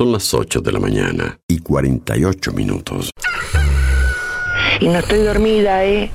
[0.00, 3.10] Son las 8 de la mañana y 48 minutos.
[4.80, 6.10] Y no estoy dormida, ¿eh?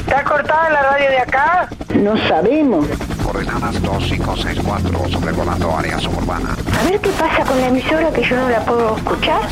[0.00, 1.70] ¿Está cortada la radio de acá?
[1.94, 2.84] No sabemos.
[3.24, 6.54] Coordenadas 2564, sobrevolando área suburbana.
[6.78, 9.48] A ver qué pasa con la emisora que yo no la puedo escuchar.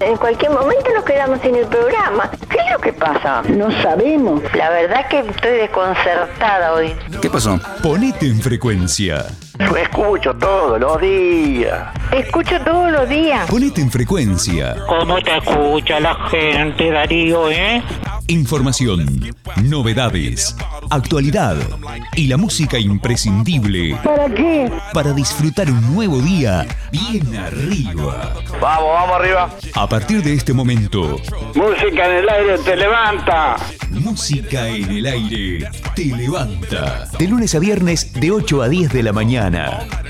[0.00, 2.30] En cualquier momento nos quedamos sin el programa.
[2.48, 3.42] ¿Qué es lo que pasa?
[3.42, 4.42] No sabemos.
[4.54, 6.94] La verdad que estoy desconcertada hoy.
[7.20, 7.60] ¿Qué pasó?
[7.82, 9.26] Ponete en frecuencia.
[9.82, 11.88] Escucho todos los días.
[12.12, 13.48] Escucho todos los días.
[13.50, 14.76] Ponete en frecuencia.
[14.86, 17.82] ¿Cómo te escucha la gente, Darío, eh?
[18.28, 19.06] Información,
[19.64, 20.54] novedades,
[20.90, 21.56] actualidad
[22.14, 24.70] y la música imprescindible ¿Para qué?
[24.92, 28.34] para disfrutar un nuevo día bien arriba.
[28.60, 29.50] Vamos, vamos arriba.
[29.74, 31.16] A partir de este momento,
[31.54, 33.56] Música en el aire te levanta.
[33.92, 37.06] música en el aire te levanta.
[37.18, 39.47] De lunes a viernes de 8 a 10 de la mañana.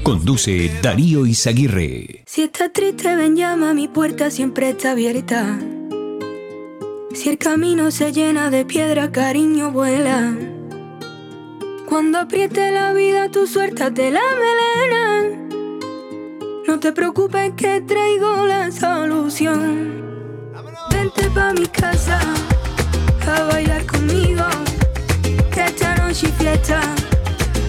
[0.02, 2.24] Conduce Darío Izaguirre.
[2.26, 5.60] Si estás triste, ven, llama, mi puerta siempre está abierta.
[7.14, 10.34] Si el camino se llena de piedra, cariño, vuela.
[11.88, 15.38] Cuando apriete la vida, tu suéltate la melena.
[16.66, 20.02] No te preocupes que traigo la solución.
[20.90, 22.18] Vente pa' mi casa
[23.24, 24.44] a bailar conmigo.
[25.52, 26.80] Que esta noche fiesta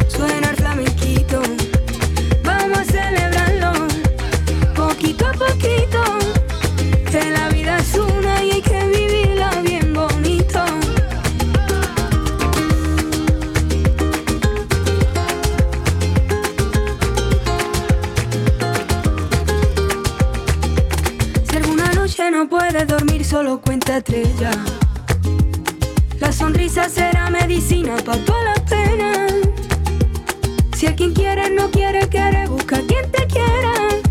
[0.08, 1.59] suena el flamenquito.
[5.00, 6.04] Poquito a poquito.
[7.10, 10.60] Que la vida es una y hay que vivirla bien bonito.
[21.50, 24.52] Si alguna noche no puedes dormir, solo cuenta estrella.
[26.20, 29.34] La sonrisa será medicina para todas las penas.
[30.76, 34.09] Si a quien quiere no quiere, quiere, busca quien te quiera.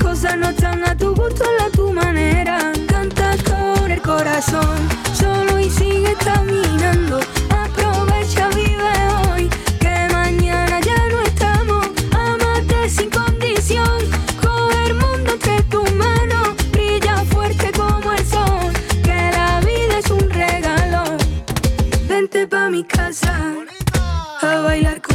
[0.00, 2.72] Cosas no están a tu gusto, a tu manera.
[2.86, 4.76] Canta con el corazón,
[5.12, 7.20] solo y sigue caminando.
[7.50, 8.94] Aprovecha, vive
[9.28, 9.48] hoy,
[9.80, 11.88] que mañana ya no estamos.
[12.12, 13.98] Amate sin condición,
[14.40, 16.48] coge el mundo entre tus manos.
[16.72, 18.72] Brilla fuerte como el sol,
[19.02, 21.04] que la vida es un regalo.
[22.08, 23.54] Vente pa' mi casa
[24.42, 25.11] a bailar conmigo.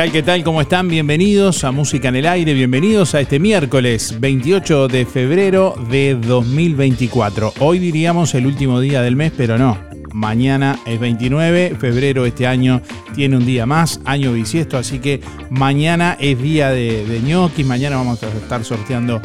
[0.00, 0.12] Tal?
[0.12, 0.44] ¿Qué tal?
[0.44, 0.88] ¿Cómo están?
[0.88, 7.52] Bienvenidos a Música en el Aire, bienvenidos a este miércoles 28 de febrero de 2024.
[7.58, 9.76] Hoy diríamos el último día del mes, pero no.
[10.14, 12.80] Mañana es 29, febrero este año
[13.14, 17.96] tiene un día más, año bisiesto, así que mañana es día de, de ñoquis, mañana
[17.96, 19.20] vamos a estar sorteando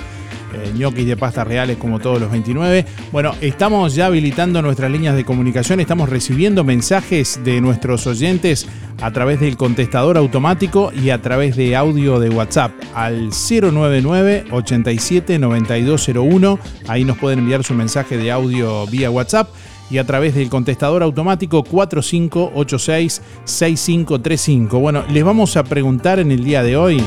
[0.76, 2.86] ñoquis de pastas reales como todos los 29.
[3.12, 8.68] Bueno, estamos ya habilitando nuestras líneas de comunicación, estamos recibiendo mensajes de nuestros oyentes
[9.02, 15.40] a través del contestador automático y a través de audio de WhatsApp al 099 87
[15.40, 16.60] 9201.
[16.88, 19.50] Ahí nos pueden enviar su mensaje de audio vía WhatsApp
[19.90, 24.80] y a través del contestador automático 4586 6535.
[24.80, 27.04] Bueno, les vamos a preguntar en el día de hoy.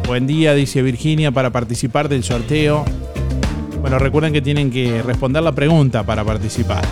[0.06, 2.84] Buen día, dice Virginia, para participar del sorteo.
[3.80, 6.84] Bueno, recuerden que tienen que responder la pregunta para participar.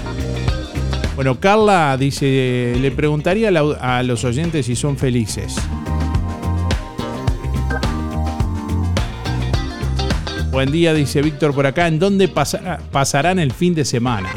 [1.14, 5.56] Bueno, Carla dice, le preguntaría a los oyentes si son felices.
[10.50, 11.86] Buen día, dice Víctor por acá.
[11.86, 14.32] ¿En dónde pasará, pasarán el fin de semana?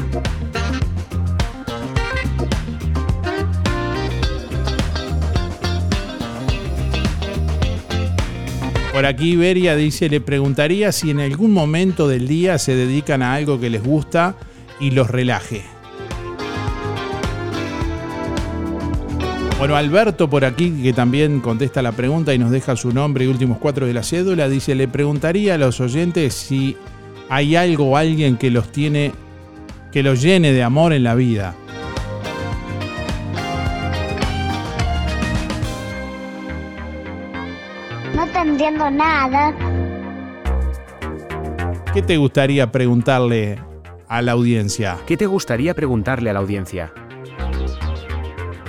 [8.93, 13.33] Por aquí Iberia dice, le preguntaría si en algún momento del día se dedican a
[13.33, 14.35] algo que les gusta
[14.79, 15.76] y los relaje.
[19.57, 23.27] Bueno, Alberto por aquí, que también contesta la pregunta y nos deja su nombre y
[23.27, 26.77] últimos cuatro de la cédula, dice, le preguntaría a los oyentes si
[27.27, 29.13] hay algo o alguien que los tiene,
[29.91, 31.55] que los llene de amor en la vida.
[38.15, 39.55] No te entiendo nada.
[41.95, 43.59] ¿Qué te gustaría preguntarle
[44.07, 44.97] a la audiencia?
[45.07, 46.93] ¿Qué te gustaría preguntarle a la audiencia?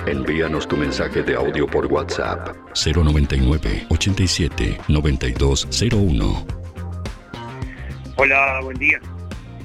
[0.09, 6.47] Envíanos tu mensaje de audio por WhatsApp 099 87 9201.
[8.15, 8.99] Hola, buen día.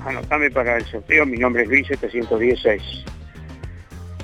[0.05, 2.83] Anotame para el sorteo, mi nombre es Luis 716.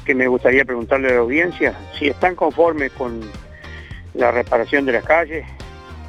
[0.04, 3.22] Que me gustaría preguntarle a la audiencia si están conformes con
[4.12, 5.46] la reparación de las calles,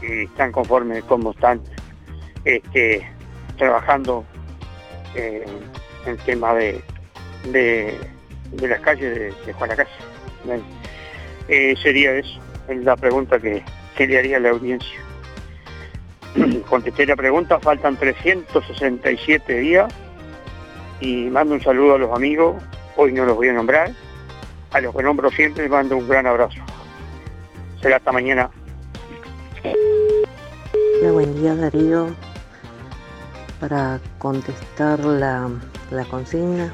[0.01, 1.61] y están conformes cómo están
[2.43, 3.07] este,
[3.55, 4.25] trabajando
[5.15, 5.45] eh,
[6.05, 6.81] en tema de,
[7.53, 7.97] de,
[8.51, 9.89] de las calles de, de Juan Casa.
[11.47, 12.39] Eh, sería eso,
[12.69, 13.63] la pregunta que,
[13.95, 14.99] que le haría a la audiencia.
[16.69, 19.93] Contesté la pregunta, faltan 367 días
[20.99, 22.61] y mando un saludo a los amigos,
[22.95, 23.91] hoy no los voy a nombrar,
[24.71, 26.59] a los que nombro siempre les mando un gran abrazo.
[27.81, 28.49] Será hasta mañana.
[31.01, 32.07] Hola, buen día Darío.
[33.59, 35.49] Para contestar la,
[35.91, 36.73] la consigna,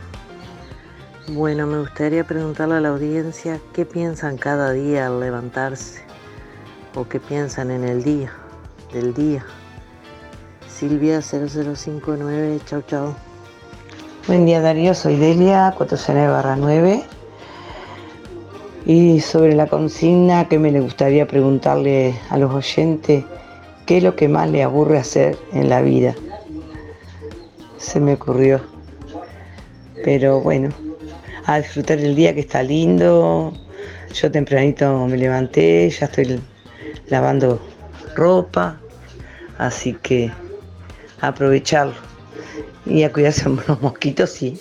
[1.34, 6.02] bueno, me gustaría preguntarle a la audiencia qué piensan cada día al levantarse
[6.96, 8.32] o qué piensan en el día,
[8.94, 9.46] del día.
[10.70, 13.14] Silvia 0059, chau chau.
[14.26, 17.04] Buen día Darío, soy Delia 409 barra 9
[18.86, 23.26] y sobre la consigna que me le gustaría preguntarle a los oyentes
[23.86, 26.16] qué es lo que más le aburre hacer en la vida.
[27.78, 28.62] Se me ocurrió.
[30.04, 30.70] Pero bueno,
[31.48, 33.54] a disfrutar el día que está lindo.
[34.14, 36.40] Yo tempranito me levanté, ya estoy
[37.08, 37.60] lavando
[38.16, 38.80] ropa,
[39.58, 40.30] así que
[41.22, 41.96] aprovecharlo.
[42.86, 44.60] Y a cuidarse los mosquitos y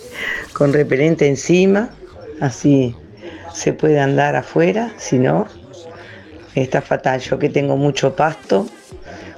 [0.53, 1.89] con repelente encima,
[2.39, 2.95] así
[3.53, 5.45] se puede andar afuera, si no,
[6.55, 7.19] está fatal.
[7.19, 8.65] Yo que tengo mucho pasto,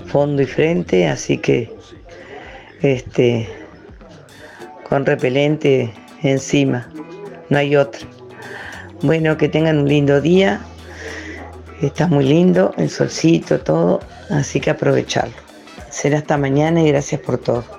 [0.06, 1.74] fondo y frente, así que
[2.82, 3.50] este
[4.88, 5.92] con repelente
[6.24, 6.90] encima,
[7.50, 8.08] no hay otra.
[9.02, 10.62] Bueno, que tengan un lindo día,
[11.82, 15.36] está muy lindo, el solcito, todo, así que aprovecharlo.
[15.90, 17.79] Será hasta mañana y gracias por todo.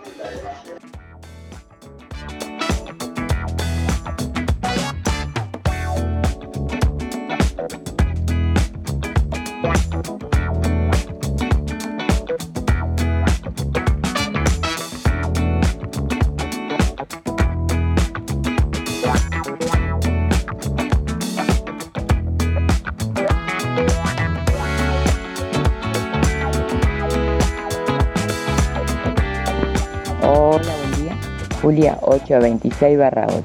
[32.62, 33.42] 826 barra 8.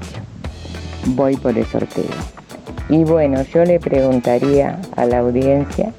[1.15, 2.05] Voy por el sorteo.
[2.89, 5.91] Y bueno, yo le preguntaría a la audiencia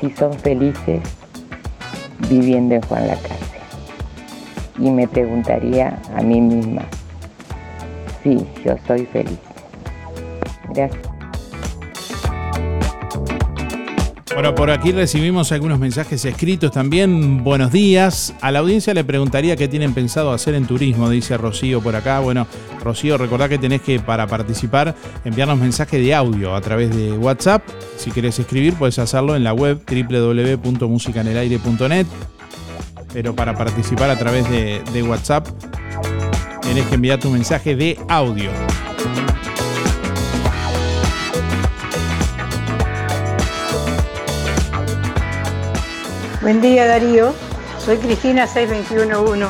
[0.00, 1.00] si son felices
[2.28, 3.36] viviendo en Juan Lacase.
[4.78, 6.82] Y me preguntaría a mí misma,
[8.22, 9.38] sí, yo soy feliz.
[10.70, 11.11] Gracias.
[14.34, 17.44] Bueno, por aquí recibimos algunos mensajes escritos también.
[17.44, 18.32] Buenos días.
[18.40, 22.20] A la audiencia le preguntaría qué tienen pensado hacer en turismo, dice Rocío por acá.
[22.20, 22.46] Bueno,
[22.82, 24.94] Rocío, recordá que tenés que, para participar,
[25.26, 27.62] enviarnos mensaje de audio a través de WhatsApp.
[27.98, 32.06] Si querés escribir, puedes hacerlo en la web www.musicanelaire.net.
[33.12, 35.46] Pero para participar a través de, de WhatsApp,
[36.62, 38.50] tenés que enviar tu mensaje de audio.
[46.42, 47.32] Buen día Darío,
[47.78, 49.46] soy Cristina 6211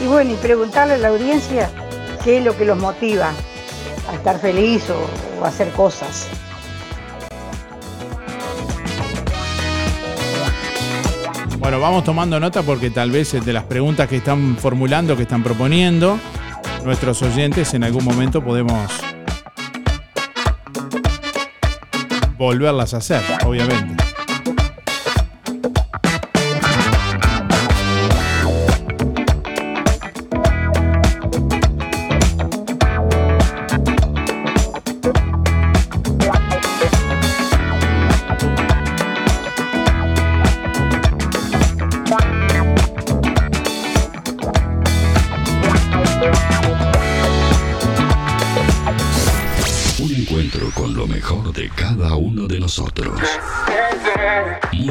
[0.00, 1.70] y bueno, y preguntarle a la audiencia
[2.24, 3.30] qué es lo que los motiva
[4.08, 6.28] a estar feliz o, a hacer cosas.
[11.58, 15.42] Bueno, vamos tomando nota porque tal vez de las preguntas que están formulando, que están
[15.42, 16.18] proponiendo,
[16.86, 18.90] nuestros oyentes en algún momento podemos
[22.38, 23.99] volverlas a hacer, obviamente.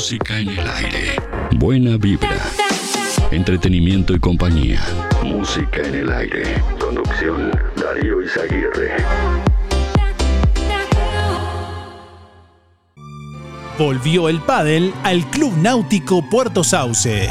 [0.10, 1.16] Música en el aire.
[1.52, 2.36] Buena vibra.
[3.30, 4.82] Entretenimiento y compañía.
[5.24, 6.64] Música en el aire.
[6.80, 8.96] Conducción Darío Izaguirre.
[13.78, 17.30] Volvió el pádel al Club Náutico Puerto Sauce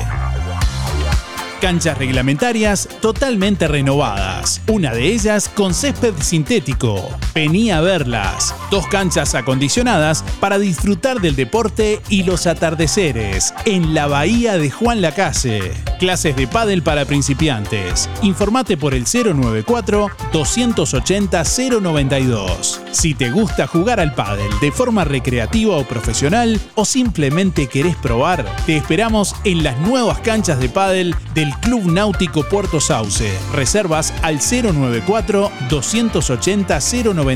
[1.61, 4.63] Canchas reglamentarias totalmente renovadas.
[4.69, 7.11] Una de ellas con césped sintético.
[7.39, 8.53] Venía a verlas.
[8.69, 15.01] Dos canchas acondicionadas para disfrutar del deporte y los atardeceres en la bahía de Juan
[15.01, 15.73] Lacase.
[16.01, 18.11] Clases de pádel para principiantes.
[18.23, 21.45] Informate por el 094 280
[21.81, 22.81] 092.
[22.91, 28.45] Si te gusta jugar al pádel de forma recreativa o profesional o simplemente querés probar,
[28.67, 33.33] te esperamos en las nuevas canchas de pádel del Club Náutico Puerto Sauce.
[33.55, 37.28] Reservas al 094 280 092.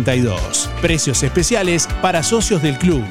[0.80, 3.04] Precios especiales para socios del club.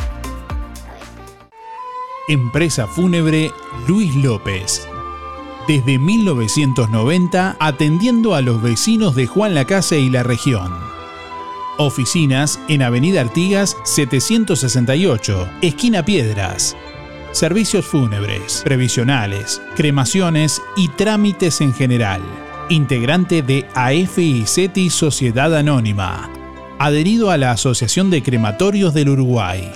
[2.28, 3.50] Empresa Fúnebre
[3.88, 4.86] Luis López.
[5.66, 10.99] Desde 1990 atendiendo a los vecinos de Juan Lacase y la región.
[11.78, 16.76] Oficinas en Avenida Artigas 768, esquina Piedras.
[17.32, 22.20] Servicios fúnebres, previsionales, cremaciones y trámites en general.
[22.68, 26.30] Integrante de AFI CETI Sociedad Anónima.
[26.78, 29.70] Adherido a la Asociación de Crematorios del Uruguay.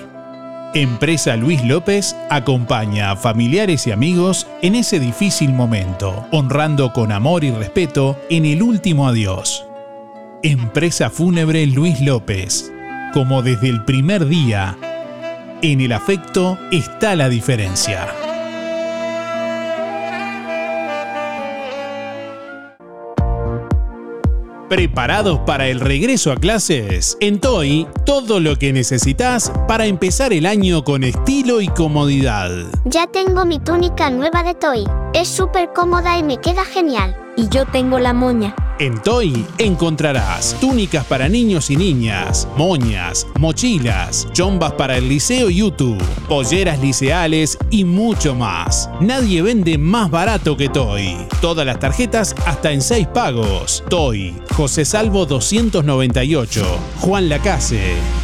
[0.75, 7.45] Empresa Luis López acompaña a familiares y amigos en ese difícil momento, honrando con amor
[7.45, 9.65] y respeto en el último adiós.
[10.47, 12.71] Empresa Fúnebre Luis López.
[13.15, 14.77] Como desde el primer día,
[15.63, 18.09] en el afecto está la diferencia.
[24.69, 27.17] ¿Preparados para el regreso a clases?
[27.21, 32.51] En TOY, todo lo que necesitas para empezar el año con estilo y comodidad.
[32.85, 34.85] Ya tengo mi túnica nueva de Toy.
[35.15, 37.24] Es súper cómoda y me queda genial.
[37.37, 44.29] Y yo tengo la moña En Toy encontrarás túnicas para niños y niñas, moñas, mochilas,
[44.33, 48.89] chombas para el liceo YouTube, polleras liceales y mucho más.
[49.01, 51.17] Nadie vende más barato que Toy.
[51.41, 53.83] Todas las tarjetas hasta en 6 pagos.
[53.89, 56.65] Toy, José Salvo 298,
[57.01, 58.24] Juan Lacase.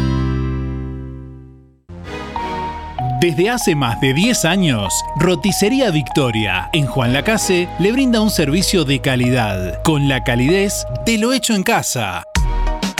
[3.21, 8.83] Desde hace más de 10 años, Roticería Victoria en Juan Lacase le brinda un servicio
[8.83, 12.23] de calidad, con la calidez de lo hecho en casa.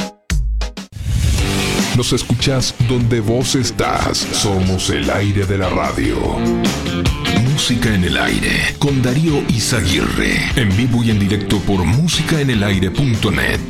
[1.96, 4.18] Nos escuchás donde vos estás.
[4.18, 6.36] Somos el aire de la radio.
[7.56, 10.52] Música en el aire con Darío Izaguirre.
[10.58, 13.62] En vivo y en directo por músicaenelaire.net.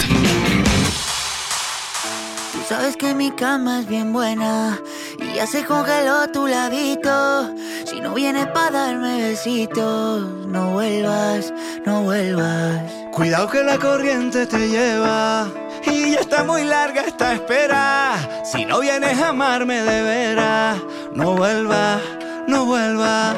[2.51, 4.79] Tú sabes que mi cama es bien buena
[5.19, 7.53] y ya se congeló tu ladito.
[7.85, 11.53] Si no vienes para darme besitos, no vuelvas,
[11.85, 12.91] no vuelvas.
[13.11, 15.47] Cuidado que la corriente te lleva
[15.85, 18.43] y ya está muy larga esta espera.
[18.51, 20.79] Si no vienes a amarme de veras,
[21.13, 22.01] no vuelvas,
[22.47, 23.35] no vuelvas.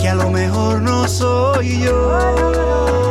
[0.00, 3.07] Que a lo mejor no soy yo.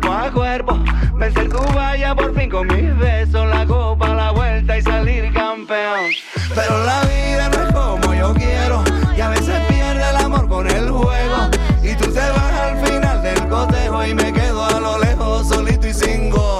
[0.00, 0.78] Cuerpo a cuerpo,
[1.14, 6.10] vencer valla por fin con mis besos, la copa, la vuelta y salir campeón.
[6.52, 8.82] Pero la vida no es como yo quiero,
[9.16, 11.48] y a veces pierde el amor con el juego,
[11.82, 15.86] y tú te vas al final del cotejo y me quedo a lo lejos solito
[15.86, 16.53] y sin gol.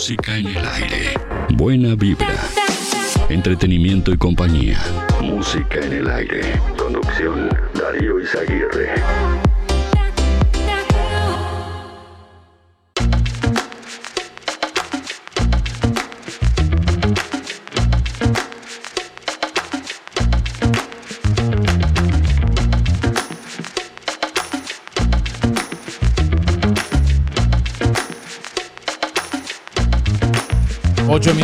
[0.00, 1.12] Música en el aire.
[1.50, 2.34] Buena vibra.
[3.28, 4.78] entretenimiento y compañía.
[5.20, 6.40] Música en el aire.
[6.78, 8.94] Conducción Darío Izaguirre.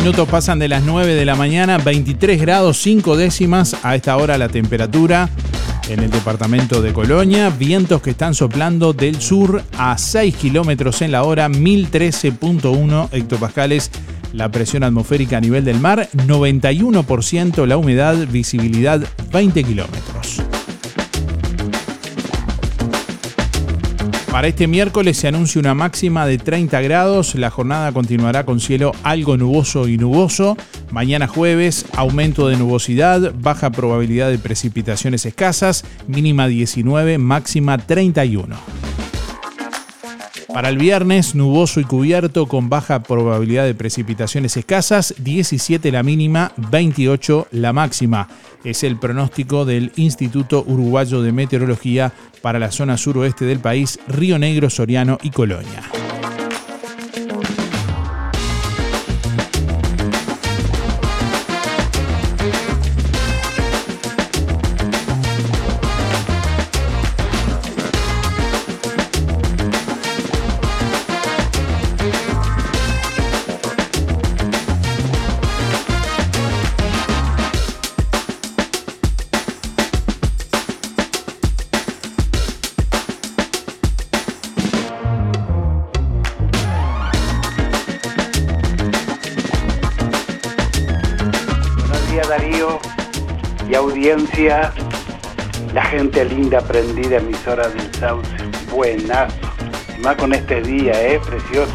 [0.07, 4.37] Minutos pasan de las 9 de la mañana, 23 grados 5 décimas a esta hora
[4.37, 5.29] la temperatura
[5.89, 7.49] en el departamento de Colonia.
[7.49, 13.91] Vientos que están soplando del sur a 6 kilómetros en la hora, 1013.1 hectopascales
[14.31, 20.16] la presión atmosférica a nivel del mar, 91% la humedad, visibilidad 20 kilómetros.
[24.37, 27.33] Para este miércoles se anuncia una máxima de 30 grados.
[27.33, 30.55] La jornada continuará con cielo algo nuboso y nuboso.
[30.91, 38.86] Mañana jueves, aumento de nubosidad, baja probabilidad de precipitaciones escasas, mínima 19, máxima 31.
[40.53, 46.53] Para el viernes, nuboso y cubierto con baja probabilidad de precipitaciones escasas, 17 la mínima,
[46.71, 48.29] 28 la máxima.
[48.63, 54.39] Es el pronóstico del Instituto Uruguayo de Meteorología para la zona suroeste del país, Río
[54.39, 55.83] Negro, Soriano y Colonia.
[96.17, 98.29] Gente linda prendida, emisora del Sauce,
[98.71, 99.35] buenazo,
[99.99, 101.73] más con este día, eh, precioso.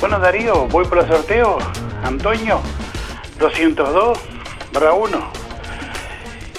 [0.00, 1.58] Bueno Darío, voy por el sorteo,
[2.04, 2.60] Antonio,
[3.40, 4.18] 202,
[4.72, 5.18] barra 1.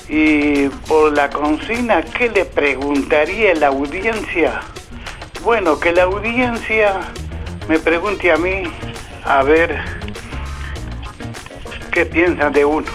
[0.09, 4.59] Y por la consigna, ¿qué le preguntaría la audiencia?
[5.43, 6.99] Bueno, que la audiencia
[7.69, 8.63] me pregunte a mí,
[9.23, 9.79] a ver
[11.93, 12.87] qué piensan de uno.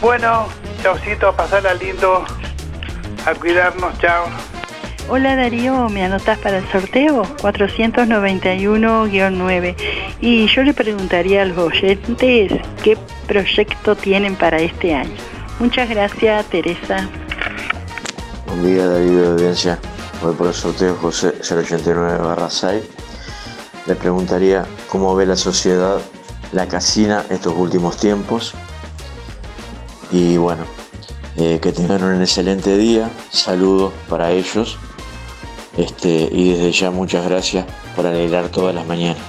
[0.00, 0.48] Bueno,
[0.82, 2.24] chaucito, pasarla lindo,
[3.24, 4.24] a cuidarnos, chao.
[5.08, 7.22] Hola Darío, ¿me anotas para el sorteo?
[7.38, 9.76] 491-9.
[10.20, 15.14] Y yo le preguntaría a los oyentes qué proyecto tienen para este año.
[15.60, 17.08] Muchas gracias, Teresa.
[18.46, 19.78] Buen día Darío de audiencia.
[20.20, 22.82] Voy por el sorteo José 089-6.
[23.86, 26.00] Le preguntaría cómo ve la sociedad
[26.52, 28.54] la casina estos últimos tiempos.
[30.12, 30.64] Y bueno,
[31.36, 33.10] eh, que tengan un excelente día.
[33.30, 34.78] Saludos para ellos.
[35.76, 37.64] Este, y desde ya muchas gracias
[37.96, 39.22] por alegrar todas las mañanas.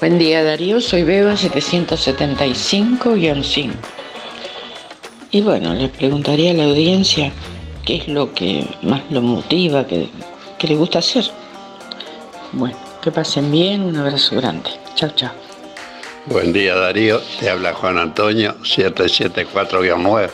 [0.00, 3.72] Buen día Darío, soy Beba 775-5.
[5.32, 7.32] Y bueno, le preguntaría a la audiencia
[7.84, 10.08] qué es lo que más lo motiva, qué,
[10.56, 11.24] qué le gusta hacer.
[12.52, 14.70] Bueno, que pasen bien, un abrazo grande.
[14.94, 15.47] Chao, chao.
[16.30, 20.28] Buen día Darío, te habla Juan Antonio, 774-9.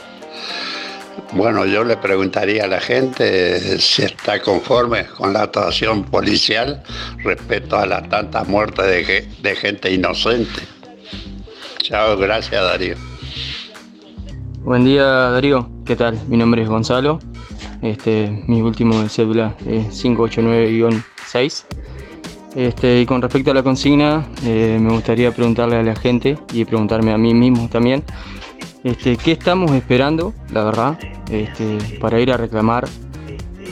[1.33, 6.83] Bueno, yo le preguntaría a la gente si está conforme con la actuación policial
[7.23, 9.07] respecto a las tantas muertes
[9.41, 10.63] de gente inocente.
[11.79, 12.97] Chao, gracias Darío.
[14.65, 16.19] Buen día Darío, ¿qué tal?
[16.27, 17.21] Mi nombre es Gonzalo.
[17.83, 21.65] Este, mi último de cédula es 589-6.
[22.55, 26.65] Este, y con respecto a la consigna, eh, me gustaría preguntarle a la gente y
[26.65, 28.05] preguntarme a mí mismo también,
[28.85, 30.99] este, ¿qué estamos esperando, la verdad,
[31.31, 32.85] este, para ir a reclamar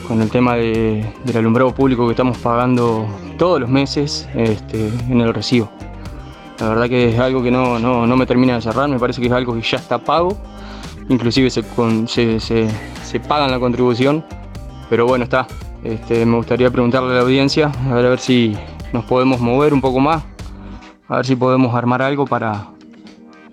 [0.07, 5.33] con el tema de- del alumbrado público que estamos pagando todos los meses en el
[5.33, 5.69] recibo?
[6.59, 9.21] La verdad que es algo que no, no, no me termina de cerrar, me parece
[9.21, 10.37] que es algo que ya está pago,
[11.07, 12.67] inclusive se, con- se, se,
[13.01, 14.25] se pagan la contribución,
[14.89, 15.47] pero bueno, está.
[16.09, 18.55] Me gustaría preguntarle a la audiencia, a ver, a ver si
[18.93, 20.23] nos podemos mover un poco más,
[21.09, 22.67] a ver si podemos armar algo para,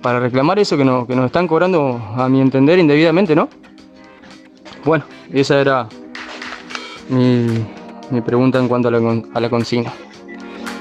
[0.02, 3.48] para reclamar eso que, no- que nos están cobrando, a mi entender, indebidamente, ¿no?
[4.84, 5.88] Bueno, esa era
[7.08, 7.64] mi,
[8.10, 9.92] mi pregunta en cuanto a la, a la consigna.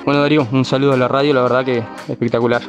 [0.06, 2.62] Bueno, Darío, un saludo a la radio, la verdad que espectacular.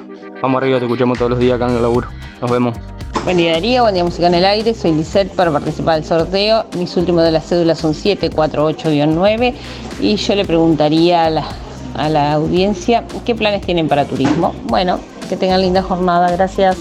[0.43, 2.09] Vamos arriba, te escuchamos todos los días acá en el laburo.
[2.41, 2.77] Nos vemos.
[3.25, 6.65] Buen día Darío, buen día Música en el Aire, soy Lisette para participar del sorteo.
[6.79, 9.55] Mis últimos de las cédulas son 748-9
[10.01, 11.45] y yo le preguntaría a la,
[11.95, 14.55] a la audiencia qué planes tienen para turismo.
[14.65, 14.99] Bueno,
[15.29, 16.31] Que tengan linda jornada.
[16.33, 16.77] Gracias.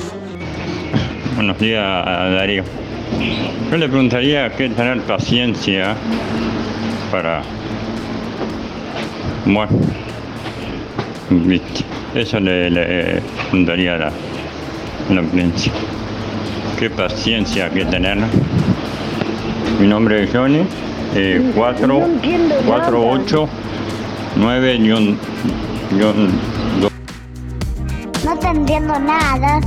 [1.36, 2.63] Buenos días, Darío.
[3.69, 5.95] Yo le preguntaría qué tener paciencia
[7.12, 7.43] para...
[9.45, 9.72] Bueno,
[11.30, 11.84] viste,
[12.15, 15.72] eso le, le preguntaría a la, a la audiencia.
[16.80, 18.17] Qué paciencia hay que tener.
[19.80, 20.62] Mi nombre es Johnny,
[21.15, 22.02] eh, 4,
[22.65, 23.50] 4, 8,
[24.36, 25.18] 9, guion,
[25.92, 26.32] guion,
[26.82, 26.92] dos.
[28.24, 29.60] No te entiendo nada.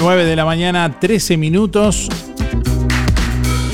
[0.00, 2.08] 9 de la mañana, 13 minutos.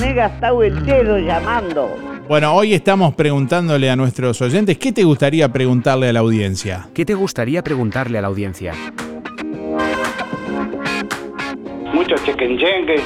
[0.00, 1.90] Me he gastado el dedo llamando.
[2.28, 6.88] Bueno, hoy estamos preguntándole a nuestros oyentes, ¿qué te gustaría preguntarle a la audiencia?
[6.94, 8.72] ¿Qué te gustaría preguntarle a la audiencia?
[11.92, 13.02] Mucho chequenchengue.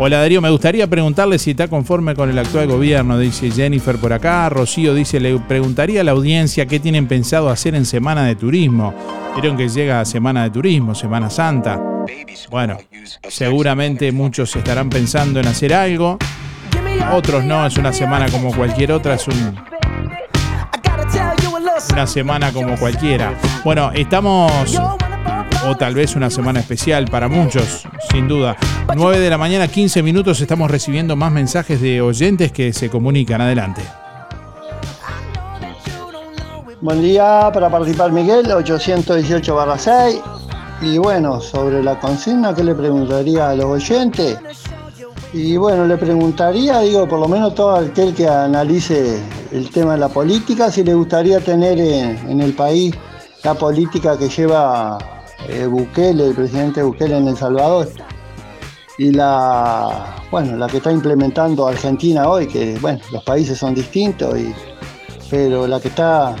[0.00, 4.12] Hola Darío, me gustaría preguntarle si está conforme con el actual gobierno, dice Jennifer por
[4.12, 4.48] acá.
[4.48, 8.94] Rocío dice, le preguntaría a la audiencia qué tienen pensado hacer en Semana de Turismo.
[9.34, 11.80] Vieron que llega Semana de Turismo, Semana Santa.
[12.48, 12.78] Bueno,
[13.28, 16.16] seguramente muchos estarán pensando en hacer algo.
[17.12, 19.56] Otros no, es una semana como cualquier otra, es un,
[21.92, 23.34] una semana como cualquiera.
[23.64, 24.80] Bueno, estamos,
[25.68, 28.56] o tal vez una semana especial para muchos, sin duda.
[28.94, 33.40] 9 de la mañana, 15 minutos, estamos recibiendo más mensajes de oyentes que se comunican.
[33.40, 33.82] Adelante.
[36.80, 40.20] Buen día, para participar Miguel, 818 barra 6.
[40.80, 44.38] Y bueno, sobre la consigna, ¿qué le preguntaría a los oyentes?
[45.34, 49.20] Y bueno, le preguntaría, digo, por lo menos todo aquel que analice
[49.52, 52.94] el tema de la política, si le gustaría tener en, en el país
[53.44, 57.88] la política que lleva eh, Bukele, el presidente Bukele en El Salvador.
[58.98, 64.36] Y la, bueno, la que está implementando Argentina hoy, que bueno, los países son distintos,
[64.36, 64.52] y,
[65.30, 66.34] pero la que está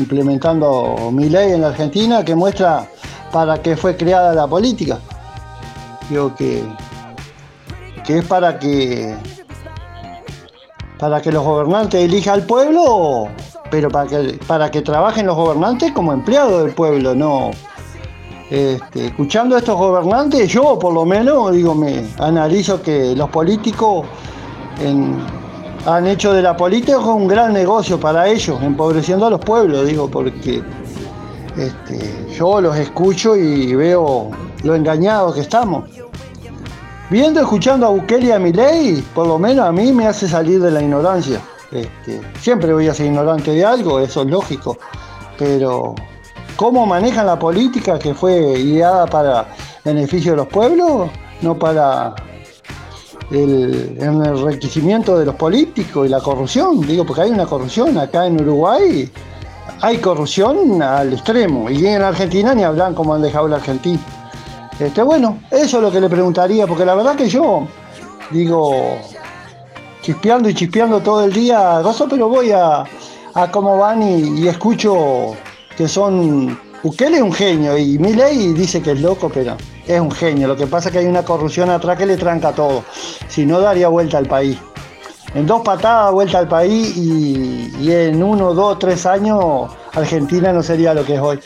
[0.00, 2.88] implementando mi ley en la Argentina, que muestra
[3.30, 4.98] para qué fue creada la política.
[6.10, 6.64] Digo que,
[8.04, 9.14] que es para que
[10.98, 13.28] para que los gobernantes elijan al pueblo,
[13.72, 17.50] pero para que, para que trabajen los gobernantes como empleados del pueblo, no.
[18.52, 24.04] Este, escuchando a estos gobernantes, yo por lo menos digo, me analizo que los políticos
[25.86, 30.06] han hecho de la política un gran negocio para ellos, empobreciendo a los pueblos, digo,
[30.06, 30.62] porque
[31.56, 34.30] este, yo los escucho y veo
[34.64, 35.88] lo engañados que estamos.
[37.08, 40.60] Viendo, escuchando a Bukele y a Milei, por lo menos a mí me hace salir
[40.60, 41.40] de la ignorancia.
[41.70, 44.76] Este, siempre voy a ser ignorante de algo, eso es lógico,
[45.38, 45.94] pero
[46.56, 49.46] cómo manejan la política que fue ideada para
[49.84, 51.10] beneficio de los pueblos,
[51.40, 52.14] no para
[53.30, 58.40] el, enriquecimiento de los políticos y la corrupción, digo, porque hay una corrupción acá en
[58.40, 59.10] Uruguay,
[59.80, 64.00] hay corrupción al extremo, y en Argentina ni hablan como han dejado la Argentina.
[64.78, 67.66] Este, bueno, eso es lo que le preguntaría, porque la verdad que yo,
[68.30, 68.98] digo,
[70.02, 72.84] chispeando y chispeando todo el día, gozo, pero voy a,
[73.34, 75.34] a cómo van y, y escucho
[75.76, 76.58] que son.
[76.82, 79.56] Bukele es un genio y Milei dice que es loco, pero
[79.86, 80.48] es un genio.
[80.48, 82.82] Lo que pasa es que hay una corrupción atrás que le tranca todo.
[83.28, 84.58] Si no, daría vuelta al país.
[85.34, 90.92] En dos patadas, vuelta al país y, en uno, dos, tres años, Argentina no sería
[90.92, 91.40] lo que es hoy.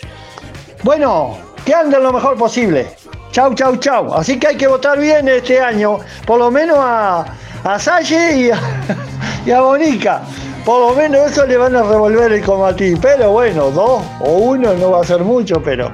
[0.82, 2.96] Bueno, que anden lo mejor posible.
[3.30, 4.12] Chau, chau, chau.
[4.14, 7.26] Así que hay que votar bien este año, por lo menos a,
[7.62, 8.58] a Salle y a,
[9.46, 10.22] y a Bonica.
[10.66, 12.98] Por lo menos eso le van a revolver el comatín.
[13.00, 15.92] Pero bueno, dos o uno no va a ser mucho, pero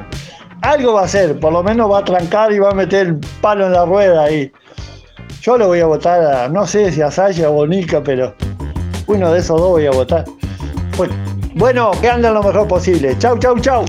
[0.63, 1.39] algo va a ser.
[1.39, 4.25] Por lo menos va a trancar y va a meter el palo en la rueda
[4.25, 4.51] ahí.
[5.43, 8.35] Yo lo voy a votar a, no sé si a Salle o a Bonica, pero
[9.09, 10.25] uno de esos dos voy a votar.
[10.97, 11.15] Bueno,
[11.55, 13.15] bueno, que anden lo mejor posible.
[13.19, 13.85] Chau, chau, chau.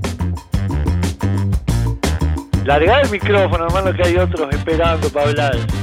[2.66, 5.83] Larga el micrófono, hermano, que hay otros esperando para hablar.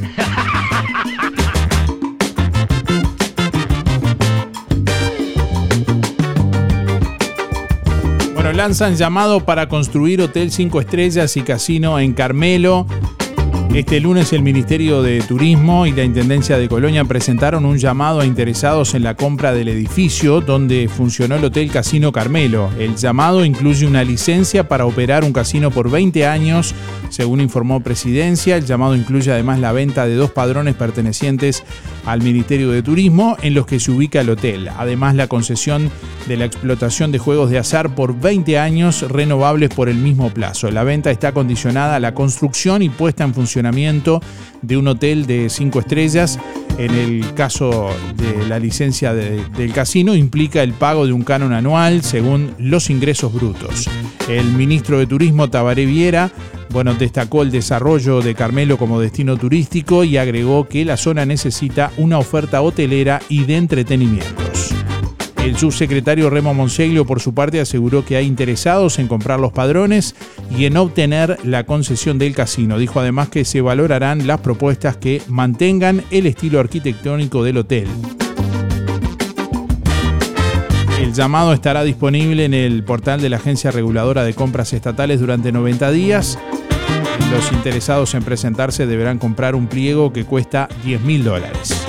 [8.52, 12.86] Lanzan llamado para construir hotel 5 estrellas y casino en Carmelo.
[13.74, 18.26] Este lunes el Ministerio de Turismo y la Intendencia de Colonia presentaron un llamado a
[18.26, 22.68] interesados en la compra del edificio donde funcionó el Hotel Casino Carmelo.
[22.80, 26.74] El llamado incluye una licencia para operar un casino por 20 años,
[27.11, 28.56] según informó Presidencia.
[28.56, 31.62] El llamado incluye además la venta de dos padrones pertenecientes
[32.06, 34.68] al Ministerio de Turismo en los que se ubica el hotel.
[34.76, 35.92] Además la concesión
[36.26, 40.72] de la explotación de juegos de azar por 20 años renovables por el mismo plazo.
[40.72, 43.60] La venta está condicionada a la construcción y puesta en funcionamiento
[44.62, 46.38] de un hotel de 5 estrellas.
[46.79, 51.53] En el caso de la licencia de- del casino implica el pago de un canon
[51.53, 53.88] anual según los ingresos brutos.
[54.29, 56.31] El ministro de Turismo Tabaré Viera
[56.73, 61.90] bueno, destacó el desarrollo de Carmelo como destino turístico y agregó que la zona necesita
[61.96, 64.69] una oferta hotelera y de entretenimientos.
[65.44, 70.14] El subsecretario Remo Monseglio, por su parte, aseguró que hay interesados en comprar los padrones
[70.57, 72.79] y en obtener la concesión del casino.
[72.79, 77.88] Dijo además que se valorarán las propuestas que mantengan el estilo arquitectónico del hotel.
[81.00, 85.50] El llamado estará disponible en el portal de la Agencia Reguladora de Compras Estatales durante
[85.50, 86.38] 90 días.
[87.33, 91.87] Los interesados en presentarse deberán comprar un pliego que cuesta 10 mil dólares.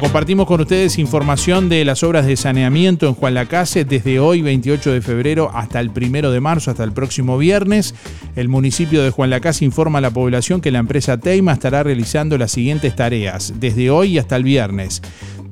[0.00, 4.92] Compartimos con ustedes información de las obras de saneamiento en Juan Lacase desde hoy, 28
[4.92, 7.94] de febrero, hasta el 1 de marzo, hasta el próximo viernes.
[8.34, 12.36] El municipio de Juan Lacase informa a la población que la empresa Teima estará realizando
[12.38, 15.00] las siguientes tareas, desde hoy hasta el viernes.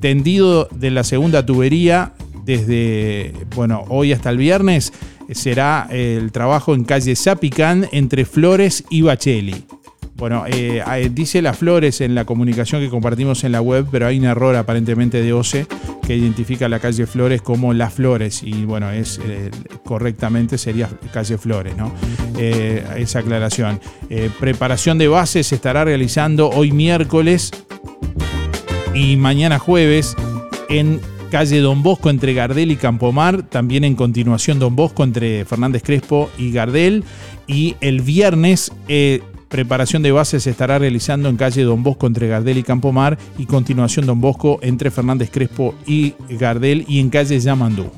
[0.00, 4.92] Tendido de la segunda tubería, desde, bueno, hoy hasta el viernes,
[5.30, 9.64] será el trabajo en calle Zapicán entre Flores y Bacheli.
[10.22, 14.06] Bueno, eh, eh, dice las flores en la comunicación que compartimos en la web, pero
[14.06, 15.66] hay un error aparentemente de OCE
[16.06, 19.50] que identifica la calle Flores como Las Flores y bueno, es eh,
[19.84, 21.92] correctamente sería calle Flores, ¿no?
[22.38, 23.80] Esa aclaración.
[24.38, 27.50] Preparación de bases se estará realizando hoy miércoles
[28.94, 30.14] y mañana jueves
[30.68, 31.00] en
[31.32, 36.30] calle Don Bosco entre Gardel y Campomar, también en continuación Don Bosco entre Fernández Crespo
[36.38, 37.02] y Gardel
[37.48, 38.70] y el viernes
[39.52, 43.44] preparación de bases se estará realizando en calle Don Bosco entre Gardel y Campomar y
[43.44, 47.90] continuación Don Bosco entre Fernández Crespo y Gardel y en calle Yamandú.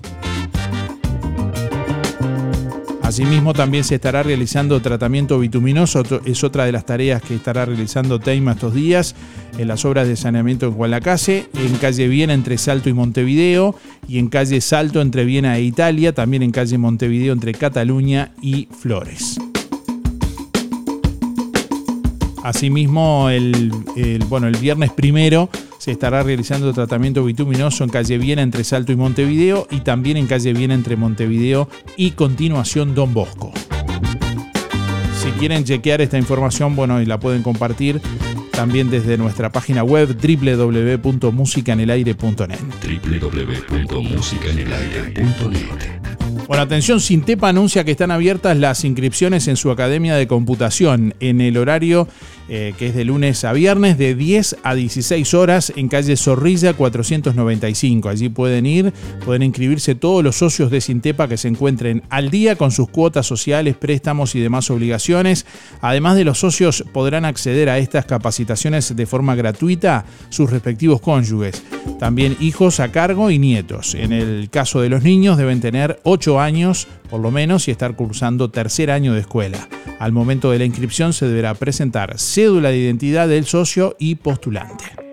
[3.03, 8.19] Asimismo, también se estará realizando tratamiento bituminoso, es otra de las tareas que estará realizando
[8.19, 9.15] Teima estos días
[9.57, 13.77] en las obras de saneamiento en Gualacase, en calle Viena entre Salto y Montevideo,
[14.09, 18.67] y en calle Salto entre Viena e Italia, también en calle Montevideo entre Cataluña y
[18.77, 19.39] Flores.
[22.45, 23.73] Asimismo, el,
[24.29, 28.97] bueno, el viernes primero se estará realizando tratamiento bituminoso en calle Viena entre Salto y
[28.97, 33.51] Montevideo y también en calle Viena entre Montevideo y continuación Don Bosco.
[35.23, 38.03] Si quieren chequear esta información, bueno, y la pueden compartir
[38.51, 42.59] también desde nuestra página web www.musicanelaire.net.
[43.81, 46.04] www.musicanelaire.net
[46.47, 51.41] Bueno, atención, Sintepa anuncia que están abiertas las inscripciones en su Academia de Computación en
[51.41, 52.07] el horario
[52.49, 56.75] eh, que es de lunes a viernes de 10 a 16 horas en calle Zorrilla
[56.75, 58.09] 495.
[58.09, 58.93] Allí pueden ir,
[59.25, 63.27] pueden inscribirse todos los socios de Sintepa que se encuentren al día con sus cuotas
[63.27, 65.47] sociales, préstamos y demás obligaciones.
[65.81, 71.63] Además de los socios podrán acceder a estas capacitaciones de forma gratuita sus respectivos cónyuges.
[71.99, 73.95] También hijos a cargo y nietos.
[73.95, 77.95] En el caso de los niños deben tener 8 años por lo menos y estar
[77.95, 79.69] cursando tercer año de escuela.
[79.99, 85.04] Al momento de la inscripción se deberá presentar cédula de identidad del socio y postulante.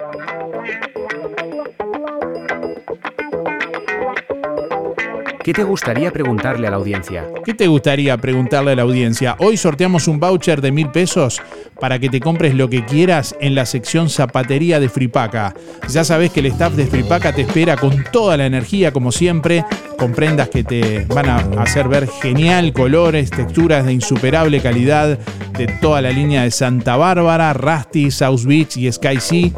[5.44, 7.26] ¿Qué te gustaría preguntarle a la audiencia?
[7.44, 9.36] ¿Qué te gustaría preguntarle a la audiencia?
[9.40, 11.42] Hoy sorteamos un voucher de mil pesos
[11.80, 15.56] para que te compres lo que quieras en la sección zapatería de Fripaca.
[15.90, 19.66] Ya sabes que el staff de Fripaca te espera con toda la energía, como siempre,
[19.98, 25.18] con prendas que te van a hacer ver genial, colores, texturas de insuperable calidad
[25.58, 29.50] de toda la línea de Santa Bárbara, Rusty, South Beach y Sky Sea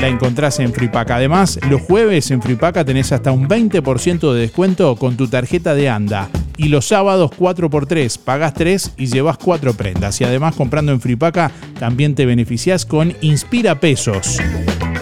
[0.00, 1.16] la encontrás en Fripaca.
[1.16, 5.88] Además, los jueves en Fripaca tenés hasta un 20% de descuento con tu tarjeta de
[5.88, 6.28] ANDA.
[6.56, 10.20] Y los sábados 4x3, pagás 3 y llevas 4 prendas.
[10.20, 14.38] Y además comprando en Fripaca también te beneficiás con Inspira Pesos.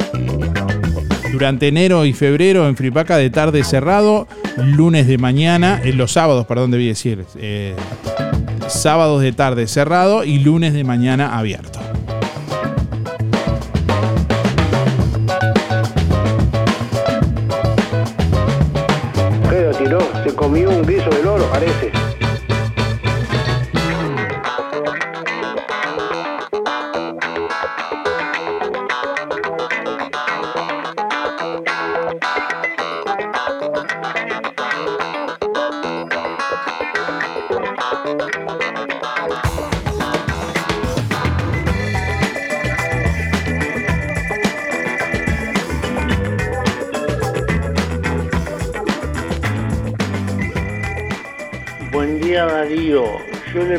[1.35, 6.47] Durante enero y febrero en Fripaca de tarde cerrado, lunes de mañana, en los sábados,
[6.47, 7.25] perdón, debí decir.
[7.35, 7.75] eh,
[8.69, 11.81] sábados de tarde cerrado y lunes de mañana abierto.
[19.51, 19.99] ¿Qué lo tiró?
[20.23, 22.04] Se comió un guiso de loro, parece.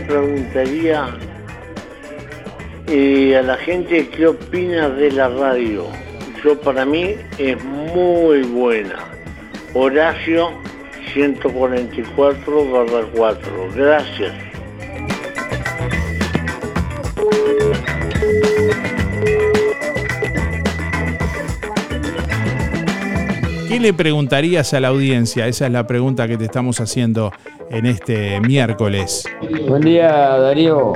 [0.07, 1.07] Preguntaría
[2.87, 5.85] eh, a la gente qué opina de la radio.
[6.43, 8.99] Yo para mí es muy buena.
[9.73, 10.49] Horacio
[11.13, 13.69] 144 barra 4.
[13.75, 14.33] Gracias.
[23.67, 25.47] ¿Qué le preguntarías a la audiencia?
[25.47, 27.33] Esa es la pregunta que te estamos haciendo
[27.69, 29.23] en este miércoles.
[29.67, 30.93] Buen día Darío,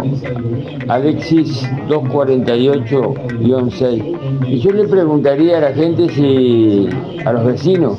[0.87, 4.47] Alexis 248-6.
[4.47, 6.89] Y yo le preguntaría a la gente si,
[7.25, 7.97] a los vecinos,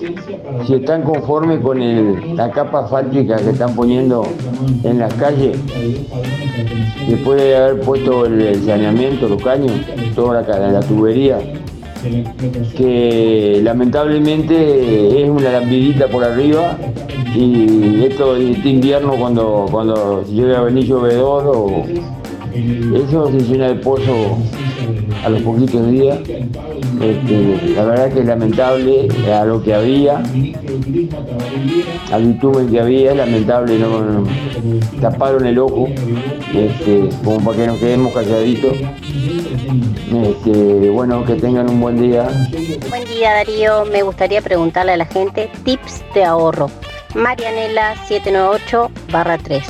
[0.67, 4.27] si están conformes con la capa asfáltica que están poniendo
[4.85, 5.59] en las calles,
[7.09, 9.73] después de haber puesto el, saneamiento, los caños,
[10.15, 11.39] toda la tubería,
[12.77, 16.79] que lamentablemente es una lambidita por arriba
[17.35, 21.85] y esto este invierno cuando, cuando llega a venir llovedor o
[22.55, 24.39] eso se llena de pozo
[25.25, 26.19] a los poquitos días.
[27.01, 30.23] Este, la verdad que es lamentable a lo que había,
[32.13, 34.27] al bitumen que había, lamentable, no, no-
[35.01, 35.89] taparon el ojo,
[36.55, 38.75] este, como para que nos quedemos calladitos.
[40.13, 42.29] Este, bueno, que tengan un buen día.
[42.89, 46.69] Buen día Darío, me gustaría preguntarle a la gente tips de ahorro.
[47.15, 49.63] Marianela 798 barra 3.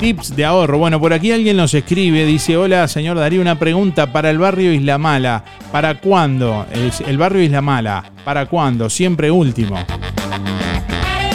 [0.00, 0.78] Tips de ahorro.
[0.78, 4.72] Bueno, por aquí alguien nos escribe, dice, hola señor Darío, una pregunta para el barrio
[4.72, 5.44] Isla Mala.
[5.72, 6.66] ¿Para cuándo?
[7.06, 8.04] El barrio Isla Mala.
[8.24, 8.88] ¿Para cuándo?
[8.88, 9.76] Siempre último.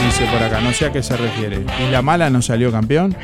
[0.05, 1.65] Dice por acá, no sé a qué se refiere.
[1.85, 3.15] ¿Isla Mala no salió campeón?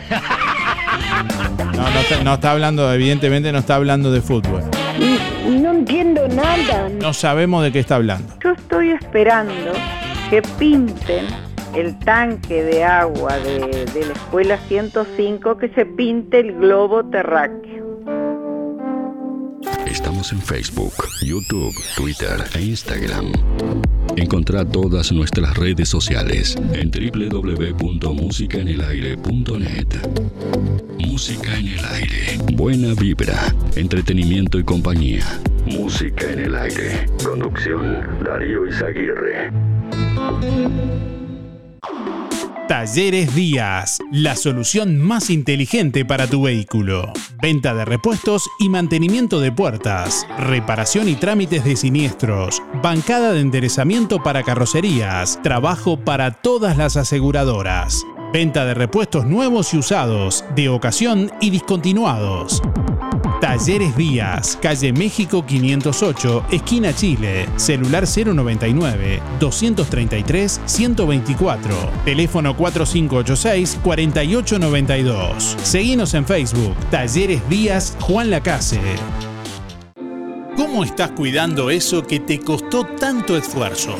[1.73, 4.63] No, no está, no está hablando, evidentemente no está hablando de fútbol.
[5.47, 6.89] No entiendo nada.
[7.01, 8.33] No sabemos de qué está hablando.
[8.43, 9.71] Yo estoy esperando
[10.29, 11.27] que pinten
[11.75, 17.99] el tanque de agua de, de la escuela 105, que se pinte el globo terráqueo.
[19.85, 23.31] Estamos en Facebook, YouTube, Twitter e Instagram.
[24.15, 29.87] Encontrá todas nuestras redes sociales en www.musicaenelaire.net.
[30.99, 32.37] Música en el aire.
[32.53, 35.25] Buena vibra, entretenimiento y compañía.
[35.65, 37.05] Música en el aire.
[37.23, 39.51] Conducción Darío Izaguirre.
[42.69, 47.11] Talleres Díaz, la solución más inteligente para tu vehículo.
[47.41, 54.21] Venta de repuestos y mantenimiento de puertas, reparación y trámites de siniestros, bancada de enderezamiento
[54.21, 58.05] para carrocerías, trabajo para todas las aseguradoras.
[58.31, 62.61] Venta de repuestos nuevos y usados, de ocasión y discontinuados.
[63.39, 75.55] Talleres Díaz, calle México 508, esquina Chile, celular 099 233 124, teléfono 4586 4892.
[75.63, 78.81] Seguinos en Facebook, Talleres Díaz Juan Lacase.
[80.57, 83.95] ¿Cómo estás cuidando eso que te costó tanto esfuerzo?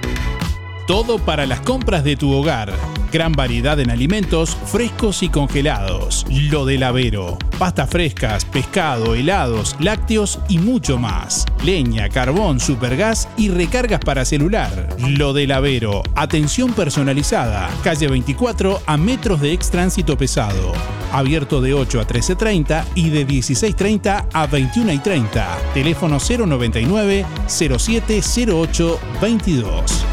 [0.88, 2.74] Todo para las compras de tu hogar.
[3.10, 6.26] Gran variedad en alimentos frescos y congelados.
[6.30, 7.38] Lo del Avero.
[7.58, 11.46] Pastas frescas, pescado, helados, lácteos y mucho más.
[11.64, 14.90] Leña, carbón, supergas y recargas para celular.
[15.00, 16.04] Lo del Avero.
[16.16, 17.70] Atención personalizada.
[17.82, 20.74] Calle 24 a metros de ex tránsito pesado.
[21.14, 25.46] Abierto de 8 a 13.30 y de 16.30 a 21.30.
[25.74, 30.06] Teléfono 099 0708 22.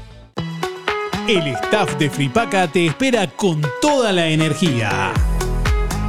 [1.29, 5.13] El staff de Fripaca te espera con toda la energía.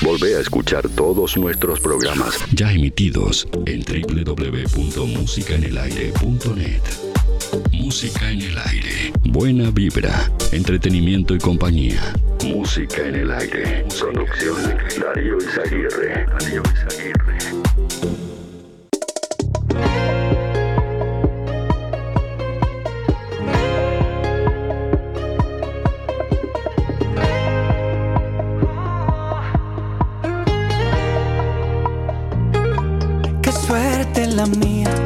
[0.00, 6.82] Volvé a escuchar todos nuestros programas ya emitidos en www.musicaenelaire.net.
[7.72, 9.12] Música en el aire.
[9.24, 12.14] Buena vibra, entretenimiento y compañía.
[12.44, 13.84] Música en el aire.
[13.98, 14.56] Producción
[15.00, 16.26] Darío Izaguirre.
[16.26, 17.67] Darío Izaguirre.
[34.18, 34.97] Suerte la mía,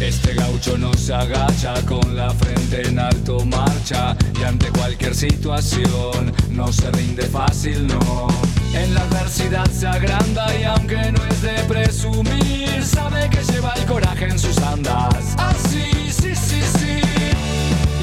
[0.00, 6.32] Este gaucho no se agacha con la frente en alto marcha y ante cualquier situación
[6.50, 8.28] no se rinde fácil, no.
[8.74, 13.84] En la adversidad se agranda y aunque no es de presumir, sabe que lleva el
[13.86, 15.34] coraje en sus andas.
[15.38, 17.00] Así, sí, sí, sí.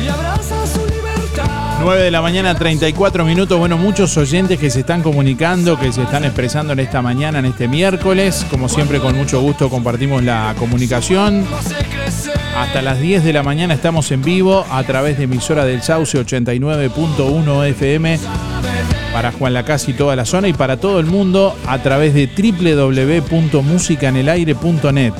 [0.03, 1.77] Y abraza su libertad.
[1.81, 3.59] 9 de la mañana, 34 minutos.
[3.59, 7.45] Bueno, muchos oyentes que se están comunicando, que se están expresando en esta mañana, en
[7.45, 8.45] este miércoles.
[8.49, 11.45] Como siempre, con mucho gusto compartimos la comunicación.
[12.55, 16.23] Hasta las 10 de la mañana estamos en vivo a través de emisora del Sauce
[16.23, 18.19] 89.1 FM
[19.11, 22.27] para Juan Lacasi y toda la zona y para todo el mundo a través de
[22.27, 25.13] www.musicanelaire.net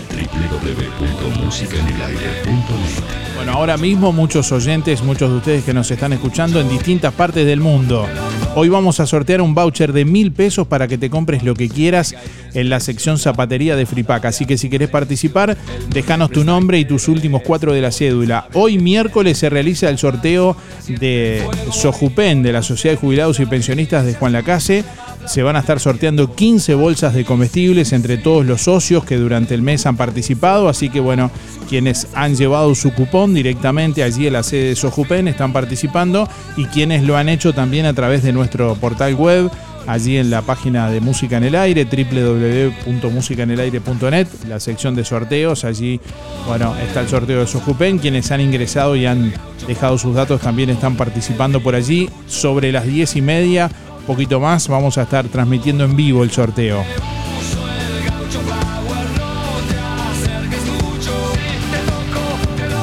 [3.36, 7.46] Bueno, ahora mismo muchos oyentes, muchos de ustedes que nos están escuchando en distintas partes
[7.46, 8.08] del mundo.
[8.56, 11.70] Hoy vamos a sortear un voucher de mil pesos para que te compres lo que
[11.70, 12.14] quieras
[12.54, 14.26] en la sección zapatería de Fripac.
[14.26, 15.58] Así que si querés participar,
[15.90, 18.48] déjanos tu nombre y tus últimos cuatro de la cédula.
[18.54, 20.56] Hoy miércoles se realiza el sorteo
[20.88, 24.84] de Sojupen, de la Sociedad de Jubilados y Pensionistas de Juan Lacase.
[25.26, 29.54] Se van a estar sorteando 15 bolsas de comestibles entre todos los socios que durante
[29.54, 30.70] el mes han participado.
[30.70, 31.32] Así que bueno,
[31.70, 36.66] quienes han llevado su cupón directamente allí en la sede de Sojupen están participando y
[36.66, 39.50] quienes lo han hecho también a través de nuestro portal web
[39.88, 46.00] allí en la página de Música en el Aire, www.musicanelaire.net, la sección de sorteos, allí,
[46.48, 49.32] bueno, está el sorteo de Sojupen, quienes han ingresado y han
[49.68, 52.10] dejado sus datos también están participando por allí.
[52.28, 53.70] Sobre las 10 y media,
[54.04, 56.84] poquito más, vamos a estar transmitiendo en vivo el sorteo.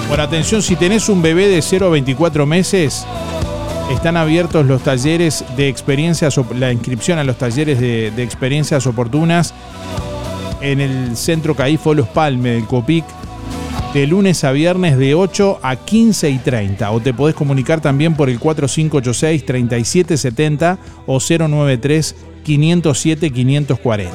[0.08, 3.06] Bueno, atención, si tenés un bebé de 0 a 24 meses,
[3.92, 9.54] están abiertos los talleres de experiencias, la inscripción a los talleres de, de experiencias oportunas
[10.60, 13.04] en el Centro Caifo Los Palme del COPIC
[13.92, 16.92] de lunes a viernes de 8 a 15 y 30.
[16.92, 24.08] O te podés comunicar también por el 4586-3770 o 093-507-540.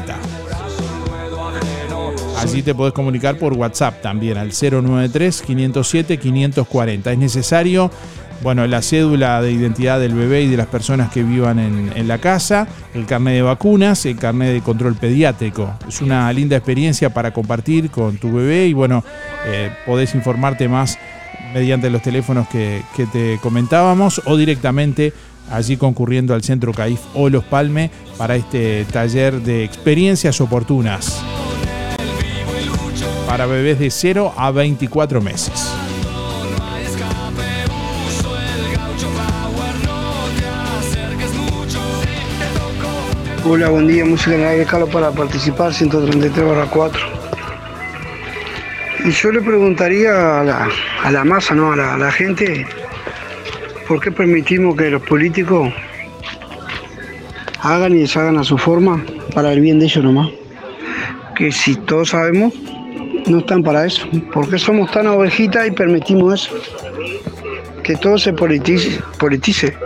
[2.38, 7.11] Allí te podés comunicar por WhatsApp también al 093-507-540.
[7.11, 7.91] Es necesario,
[8.45, 12.19] bueno, la cédula de identidad del bebé y de las personas que vivan en, la
[12.19, 15.73] casa, el carnet de vacunas, el carnet de control pediátrico.
[15.87, 19.03] Es una linda experiencia para compartir con tu bebé y bueno,
[19.47, 20.99] eh, podés informarte más
[21.55, 25.11] mediante los teléfonos que, que te comentábamos o directamente
[25.49, 31.19] allí concurriendo al Centro CAIF o Los Palme para este taller de experiencias oportunas
[33.25, 35.74] para bebés de 0 a 24 meses.
[43.47, 46.99] Hola, buen día, música en el Carlos, para participar, 133 barra 4.
[49.05, 51.71] Y yo le preguntaría a la, masa, ¿no?
[51.71, 52.65] A la, a la gente,
[53.87, 55.71] ¿por qué permitimos que los políticos
[57.61, 60.31] hagan y deshagan a su forma para el bien de ellos nomás?
[61.35, 62.51] Que si todos sabemos,
[63.27, 64.07] no están para eso.
[64.33, 66.55] ¿Por qué somos tan ovejitas y permitimos eso?
[67.83, 69.77] Que todo se politice, politice.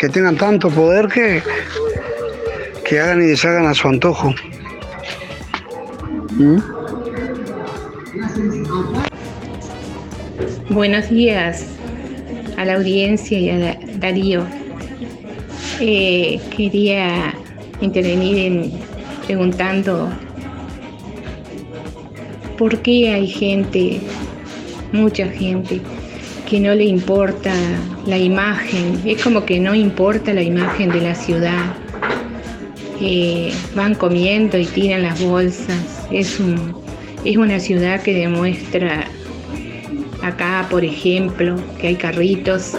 [0.00, 1.42] que tengan tanto poder que,
[2.86, 4.32] que hagan y deshagan a su antojo.
[6.38, 6.58] ¿Mm?
[10.70, 11.66] Buenos días
[12.56, 14.46] a la audiencia y a Darío.
[15.80, 17.34] Eh, quería
[17.80, 18.72] intervenir en
[19.26, 20.08] preguntando
[22.56, 24.00] por qué hay gente,
[24.92, 25.80] mucha gente,
[26.48, 27.52] que no le importa
[28.06, 29.00] la imagen.
[29.04, 31.74] Es como que no importa la imagen de la ciudad.
[33.00, 36.06] Eh, van comiendo y tiran las bolsas.
[36.10, 36.74] Es, un,
[37.24, 39.06] es una ciudad que demuestra
[40.26, 42.72] Acá, por ejemplo, que hay carritos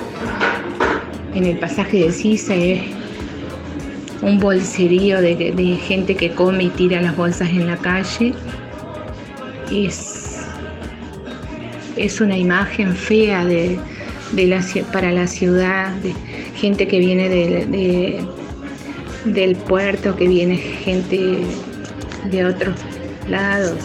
[1.33, 2.81] en el pasaje de Sisa, es
[4.21, 8.33] un bolserío de, gente que come y tira las bolsas en la calle.
[9.71, 10.41] Es,
[11.95, 13.79] es una imagen fea de,
[14.33, 14.61] de la
[14.91, 16.13] para la ciudad, de
[16.57, 18.25] gente que viene de-
[19.33, 21.39] del puerto, que viene gente
[22.31, 22.75] de otros
[23.29, 23.79] lados.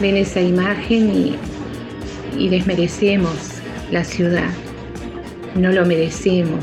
[0.00, 1.36] Ven esa imagen y,
[2.38, 3.32] y desmerecemos
[3.90, 4.50] la ciudad.
[5.54, 6.60] No lo merecemos.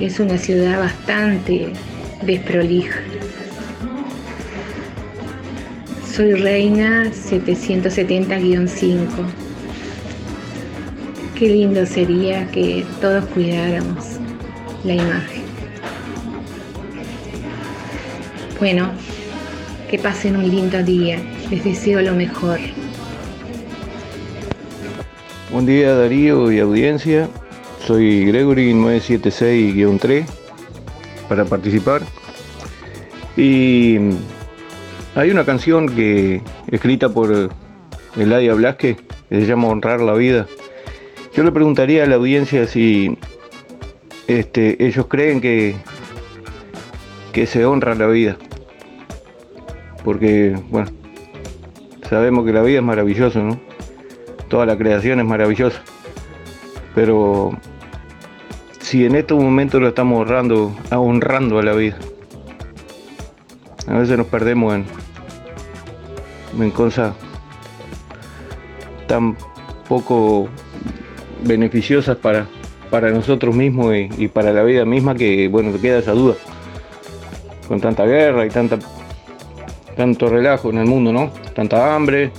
[0.00, 1.72] Es una ciudad bastante
[2.22, 3.00] desprolija.
[6.16, 9.06] Soy Reina 770-5.
[11.38, 14.04] Qué lindo sería que todos cuidáramos
[14.84, 15.45] la imagen.
[18.58, 18.90] Bueno,
[19.90, 21.20] Que pasen un lindo día.
[21.50, 22.58] Les deseo lo mejor.
[25.52, 27.28] Buen día Darío y audiencia.
[27.86, 30.24] Soy Gregory 976-3
[31.28, 32.02] para participar.
[33.36, 33.98] Y
[35.14, 37.50] hay una canción que escrita por
[38.16, 38.96] Eladia Blasque
[39.28, 40.46] que se llama Honrar la vida.
[41.34, 43.16] Yo le preguntaría a la audiencia si
[44.26, 45.76] este, ellos creen que,
[47.32, 48.36] que se honra la vida.
[50.06, 50.88] Porque, bueno,
[52.08, 53.58] sabemos que la vida es maravillosa, ¿no?
[54.48, 55.82] Toda la creación es maravillosa.
[56.94, 57.50] Pero
[58.78, 61.96] si en estos momentos lo estamos honrando, honrando a la vida.
[63.88, 64.78] A veces nos perdemos
[66.56, 67.12] en, cosas
[69.08, 69.36] tan
[69.88, 70.48] poco
[71.42, 72.46] beneficiosas para,
[72.90, 76.36] para nosotros mismos y, y, para la vida misma que, bueno, queda esa duda.
[77.66, 78.78] Con tanta guerra y tanta,
[79.96, 81.30] tanto relajo en el mundo, ¿no?
[81.54, 82.30] Tanta hambre.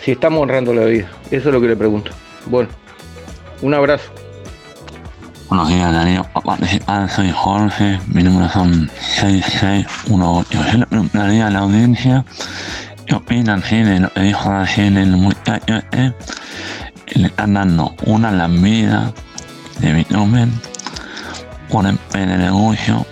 [0.00, 1.10] Si estamos honrando la vida.
[1.30, 2.10] Eso es lo que le pregunto.
[2.46, 2.68] Bueno,
[3.62, 4.10] un abrazo.
[5.48, 6.26] Buenos días, Darío.
[7.08, 7.98] Soy Jorge.
[8.06, 10.64] Mi número son 6618.
[10.72, 12.24] Yo le preguntaría a la audiencia
[13.06, 16.14] qué opinan de lo que dijo recién el muchacho este.
[17.14, 19.12] Le están dando una lambida
[19.80, 20.52] de bitumen
[21.68, 23.04] por el pedregullo.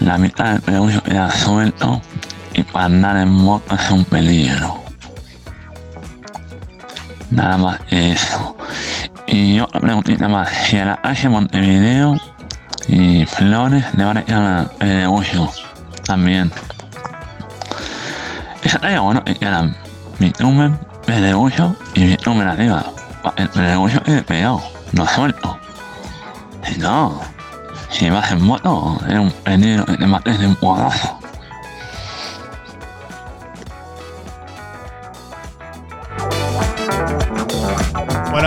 [0.00, 2.00] La mitad del pedregullo queda suelto
[2.54, 4.82] y para andar en moto es un peligro.
[7.30, 8.56] Nada más eso.
[9.26, 10.48] Y otra preguntita más.
[10.48, 12.16] Si a la calle Montevideo
[12.88, 15.50] y Flores le van a quedar el pedregullo
[16.04, 16.50] también.
[18.62, 19.76] Estaría bueno que quedan
[20.18, 22.84] bitumen, pedregullo y bitumen arriba.
[23.36, 25.58] El pedregullo quede pegado, no suelto.
[26.64, 27.20] Si no,
[28.10, 29.30] vas en moto, es un
[29.98, 31.19] te mates de un.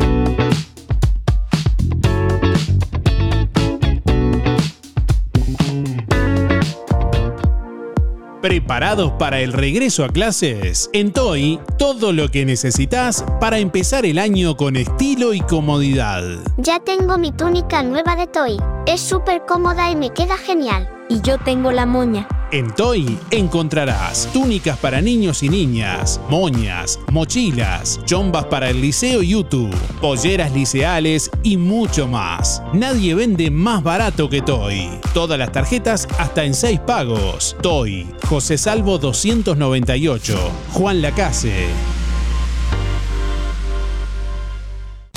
[8.46, 10.92] ¿Preparados para el regreso a clases?
[10.94, 16.22] En TOY, todo lo que necesitas para empezar el año con estilo y comodidad.
[16.58, 18.58] Ya tengo mi túnica nueva de Toy.
[18.86, 20.88] Es súper cómoda y me queda genial.
[21.10, 22.28] Y yo tengo la moña.
[22.56, 29.76] En Toy encontrarás túnicas para niños y niñas, moñas, mochilas, chombas para el liceo YouTube,
[30.00, 32.64] polleras liceales y mucho más.
[32.72, 34.90] Nadie vende más barato que Toy.
[35.14, 37.58] Todas las tarjetas hasta en 6 pagos.
[37.62, 40.38] Toy, José Salvo 298,
[40.72, 41.95] Juan Lacase.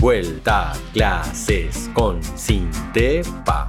[0.01, 3.69] Vuelta a clases con Sintepa.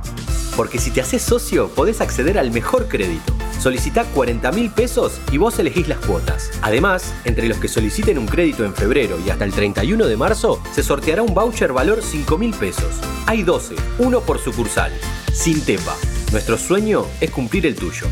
[0.55, 3.33] Porque si te haces socio, podés acceder al mejor crédito.
[3.59, 6.51] Solicita 40 mil pesos y vos elegís las cuotas.
[6.61, 10.61] Además, entre los que soliciten un crédito en febrero y hasta el 31 de marzo,
[10.71, 12.99] se sorteará un voucher valor 5 mil pesos.
[13.25, 14.91] Hay 12, uno por sucursal.
[15.33, 15.95] Sintepa.
[16.31, 18.05] Nuestro sueño es cumplir el tuyo.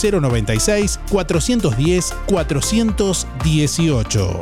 [1.81, 4.41] 096-410-418.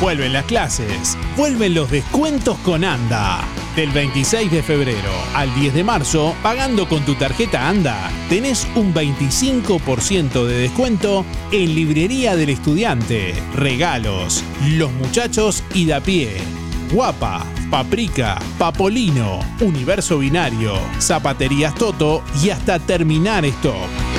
[0.00, 3.40] Vuelven las clases, vuelven los descuentos con ANDA.
[3.74, 8.94] Del 26 de febrero al 10 de marzo, pagando con tu tarjeta ANDA, tenés un
[8.94, 16.36] 25% de descuento en Librería del Estudiante, Regalos, Los Muchachos y Da Pie.
[16.92, 24.15] Guapa, Paprika, Papolino, Universo Binario, Zapaterías Toto y hasta terminar stock.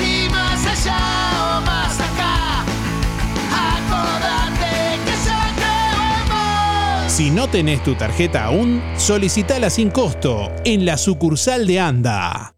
[7.18, 12.54] Si no tenés tu tarjeta aún, solicitala sin costo en la sucursal de Anda.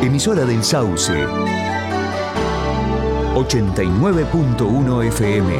[0.00, 1.26] Emisora del Sauce.
[3.34, 5.54] 89.1 FM.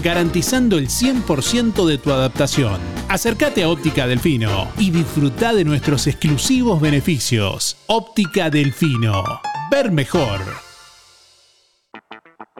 [0.03, 2.79] garantizando el 100% de tu adaptación.
[3.09, 7.77] Acércate a Óptica Delfino y disfruta de nuestros exclusivos beneficios.
[7.87, 9.23] Óptica Delfino.
[9.71, 10.72] Ver mejor.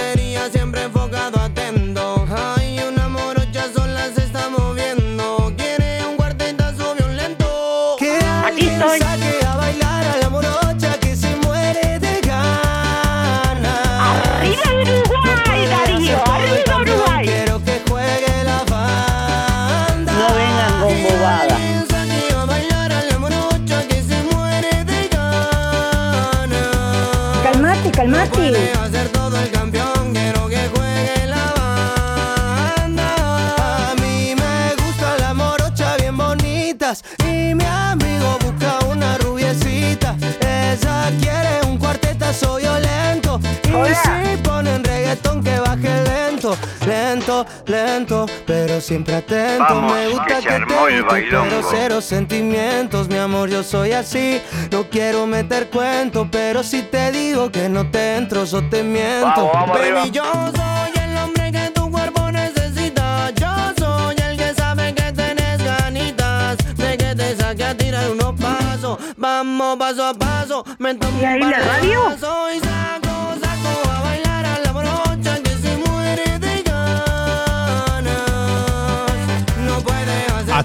[48.88, 49.66] Siempre atento.
[49.68, 51.70] Vamos, me gusta que que, se te armó el guste, pero bailongo.
[51.70, 54.42] cero sentimientos, mi amor, yo soy así.
[54.72, 59.26] No quiero meter cuento, pero si te digo que no te entro, yo te miento.
[59.26, 60.06] Vamos, vamos Baby, arriba.
[60.06, 60.24] yo
[60.56, 63.32] soy el hombre que tu cuerpo necesita.
[63.32, 68.40] Yo soy el que sabe que tenés ganitas de que te saque a tirar unos
[68.40, 69.00] pasos.
[69.18, 72.16] Vamos paso a paso, me tomo ¿Y ahí un la radio?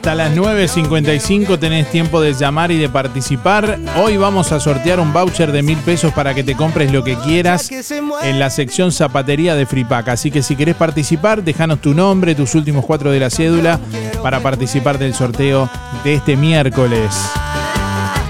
[0.03, 3.79] Hasta las 9.55 tenés tiempo de llamar y de participar.
[4.03, 7.15] Hoy vamos a sortear un voucher de mil pesos para que te compres lo que
[7.19, 10.09] quieras en la sección zapatería de Fripac.
[10.09, 13.79] Así que si querés participar, déjanos tu nombre, tus últimos cuatro de la cédula
[14.25, 15.71] para participar del sorteo
[16.03, 17.15] de este miércoles.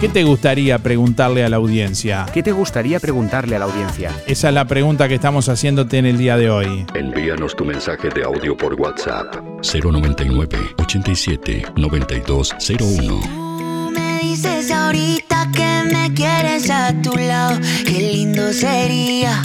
[0.03, 2.27] ¿Qué te gustaría preguntarle a la audiencia?
[2.35, 4.11] ¿Qué te gustaría preguntarle a la audiencia?
[4.27, 6.85] Esa es la pregunta que estamos haciéndote en el día de hoy.
[6.97, 9.33] Envíanos tu mensaje de audio por WhatsApp
[9.63, 13.91] 099 87 9201.
[13.93, 19.41] Me dices ahorita que me quieres a tu lado, qué lindo sería.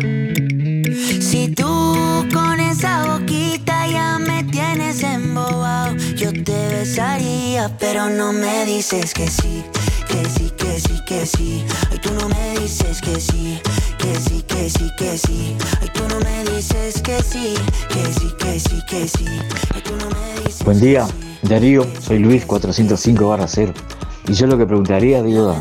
[1.19, 8.65] Si tú con esa boquita ya me tienes embobado, yo te besaría, pero no me
[8.65, 9.63] dices que sí,
[10.17, 11.65] que sí, que sí, que sí.
[11.91, 13.61] Ay, tú no me dices que sí,
[13.97, 15.55] que sí, que sí, que sí.
[15.81, 17.53] Ay, tú no me dices que sí,
[17.89, 19.25] que sí, que sí, que sí.
[19.73, 21.05] Ay, tú no me dices Buen día,
[21.43, 23.73] Darío, soy Luis 405 barra 0.
[24.27, 25.55] Y yo lo que preguntaría, digo,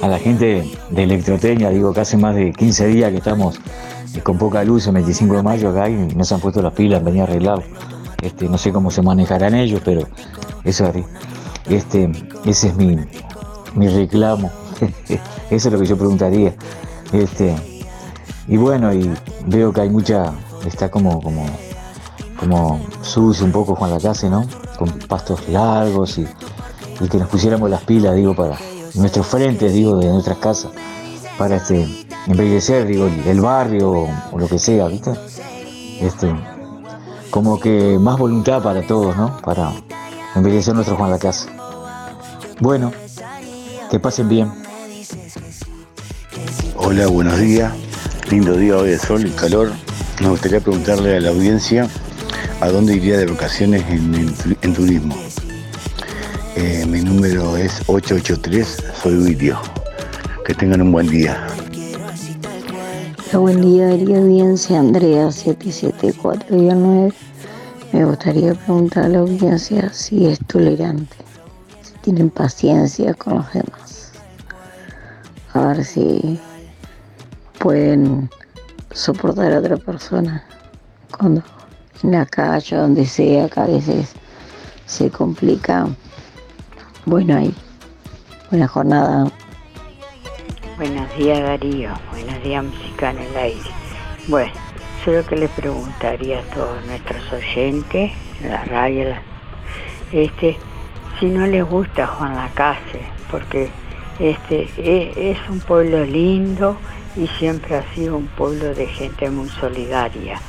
[0.00, 3.58] a, la gente de Electroteña, digo que hace más de 15 días que estamos
[4.14, 6.72] eh, con poca luz el 25 de mayo acá y no se han puesto las
[6.72, 7.62] pilas, venía a arreglar.
[8.22, 10.06] Este, no sé cómo se manejarán ellos, pero
[10.64, 11.04] eso haré.
[11.68, 12.10] Este,
[12.44, 12.96] ese es mi,
[13.76, 14.50] mi reclamo.
[15.50, 16.54] eso es lo que yo preguntaría.
[17.12, 17.54] Este,
[18.48, 19.12] y bueno, y
[19.46, 20.32] veo que hay mucha,
[20.66, 21.46] está como, como,
[22.38, 24.44] como sucio un poco Juan Lacase, ¿no?
[24.78, 26.26] Con pastos largos y,
[27.00, 28.58] y que nos pusiéramos las pilas, digo, para
[28.94, 30.70] nuestros frentes, digo, de nuestras casas,
[31.38, 35.12] para este, embellecer, digo, el, barrio o, o lo que sea, ¿viste?
[36.00, 36.34] Este,
[37.30, 39.36] como que más voluntad para todos, ¿no?
[39.42, 39.72] Para
[40.34, 41.48] embellecer nuestro Juan Lacase.
[42.60, 42.92] Bueno,
[43.90, 44.50] que pasen bien.
[46.76, 47.72] Hola, buenos días.
[48.30, 49.70] Lindo día hoy de sol y calor.
[50.20, 51.88] Me gustaría preguntarle a la audiencia
[52.60, 55.14] a dónde iría de vacaciones en, en tu- en turismo.
[56.56, 59.58] Eh, mi número es 883, soy Wilio.
[60.44, 61.46] Que tengan un buen día.
[63.32, 67.12] Buen día, Darío Audiencia, Andrea 774-9.
[67.92, 71.14] Me gustaría preguntar a la audiencia si es tolerante,
[72.06, 74.12] tienen paciencia con los demás.
[75.54, 76.38] A ver si
[77.58, 78.30] pueden
[78.92, 80.44] soportar a otra persona
[81.18, 81.42] cuando
[82.04, 84.12] en la calle, donde sea, que a veces
[84.86, 85.88] se complica.
[87.06, 87.52] Bueno, ahí.
[88.50, 89.28] Buena jornada.
[90.76, 93.70] Buenos días Darío, buenos días Música en el aire.
[94.28, 94.52] Bueno,
[95.04, 99.08] yo lo que le preguntaría a todos nuestros oyentes, la radio,
[100.12, 100.56] este,
[101.18, 103.00] si no les gusta Juan Lacase,
[103.30, 103.70] porque
[104.18, 106.78] Este, e- es un pueblo lindo
[107.16, 110.40] y siempre ha sido un pueblo de gente muy solidaria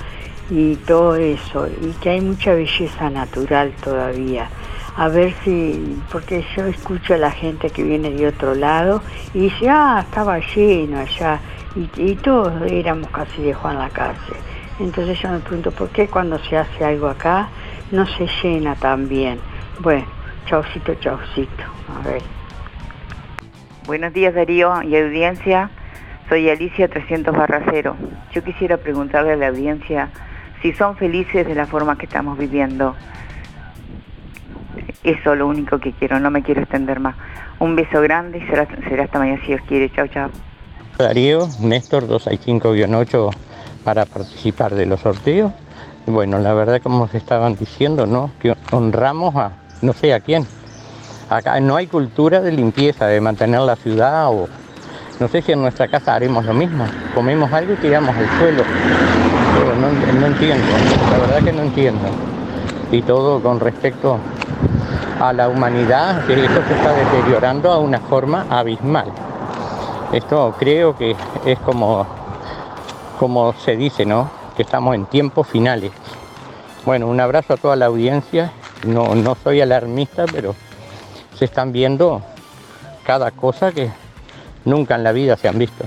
[0.50, 4.48] y todo eso, y que hay mucha belleza natural todavía.
[4.96, 9.02] A ver si, porque yo escucho a la gente que viene de otro lado
[9.34, 11.42] y dice, ah, estaba lleno allá,
[11.76, 14.38] y, y todos éramos casi de Juan la Cárcel.
[14.80, 17.50] Entonces yo me pregunto, ¿por qué cuando se hace algo acá
[17.92, 19.40] no se llena tan bien?
[19.80, 20.06] Bueno,
[20.48, 21.64] chaucito, chaucito.
[21.88, 22.22] A ver.
[23.86, 25.70] Buenos días Darío y audiencia,
[26.28, 27.96] soy Alicia 300 barra cero.
[28.34, 30.10] Yo quisiera preguntarle a la audiencia
[30.62, 32.96] si son felices de la forma que estamos viviendo.
[35.04, 37.16] Eso es lo único que quiero, no me quiero extender más.
[37.60, 39.90] Un beso grande y será, será hasta mañana si Dios quiere.
[39.92, 40.30] Chao, chao.
[40.98, 43.36] Darío, Néstor 265-8
[43.84, 45.52] para participar de los sorteos.
[46.06, 48.32] Bueno, la verdad como se estaban diciendo, ¿no?
[48.40, 49.52] Que honramos a
[49.82, 50.46] no sé a quién.
[51.30, 54.48] Acá no hay cultura de limpieza, de mantener la ciudad o
[55.20, 56.86] no sé si en nuestra casa haremos lo mismo.
[57.16, 58.64] Comemos algo y tiramos al suelo.
[59.58, 60.66] Pero no, entiendo,
[61.12, 62.08] la verdad que no entiendo.
[62.92, 64.20] Y todo con respecto
[65.20, 69.08] a la humanidad, que esto se está deteriorando a una forma abismal.
[70.14, 71.16] Esto creo que
[71.46, 72.06] es como,
[73.20, 74.30] como se dice, ¿no?
[74.56, 75.92] Que estamos en tiempos finales.
[76.86, 78.52] Bueno, un abrazo a toda la audiencia.
[78.88, 80.56] No, no soy alarmista, pero
[81.38, 82.22] se están viendo
[83.06, 83.90] cada cosa que
[84.64, 85.84] nunca en la vida se han visto.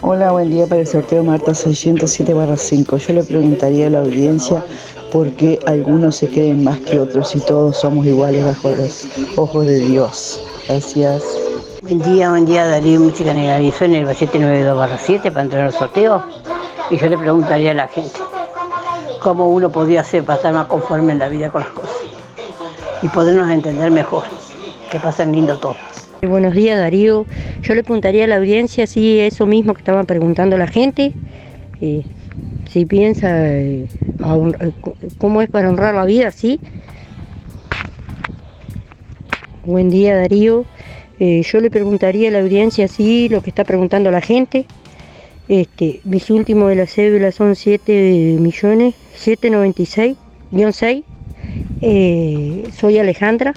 [0.00, 2.96] Hola, buen día para el sorteo Marta 607 5.
[2.96, 4.64] Yo le preguntaría a la audiencia
[5.12, 9.66] por qué algunos se creen más que otros y todos somos iguales bajo los ojos
[9.66, 10.40] de Dios.
[10.66, 11.22] Gracias.
[11.82, 16.24] Buen día, buen día Darío Música en el 792 7 para entrar al sorteo.
[16.88, 18.18] Y yo le preguntaría a la gente
[19.20, 21.89] cómo uno podía hacer para estar más conforme en la vida con las cosas
[23.02, 24.24] y podernos entender mejor.
[24.90, 25.76] Que pasen lindo todo.
[26.22, 27.24] Buenos días Darío.
[27.62, 31.14] Yo le preguntaría a la audiencia si eso mismo que estaban preguntando la gente,
[31.80, 32.02] eh,
[32.68, 34.72] si piensa eh, eh,
[35.16, 36.60] cómo es para honrar la vida, sí.
[39.64, 40.64] Buen día Darío.
[41.18, 44.64] Yo le preguntaría a la audiencia si lo que está preguntando la gente.
[45.48, 50.16] Este, mis últimos de la cédula son 7 millones, 796,
[50.50, 51.04] guion 6.
[51.80, 53.54] Eh, soy Alejandra.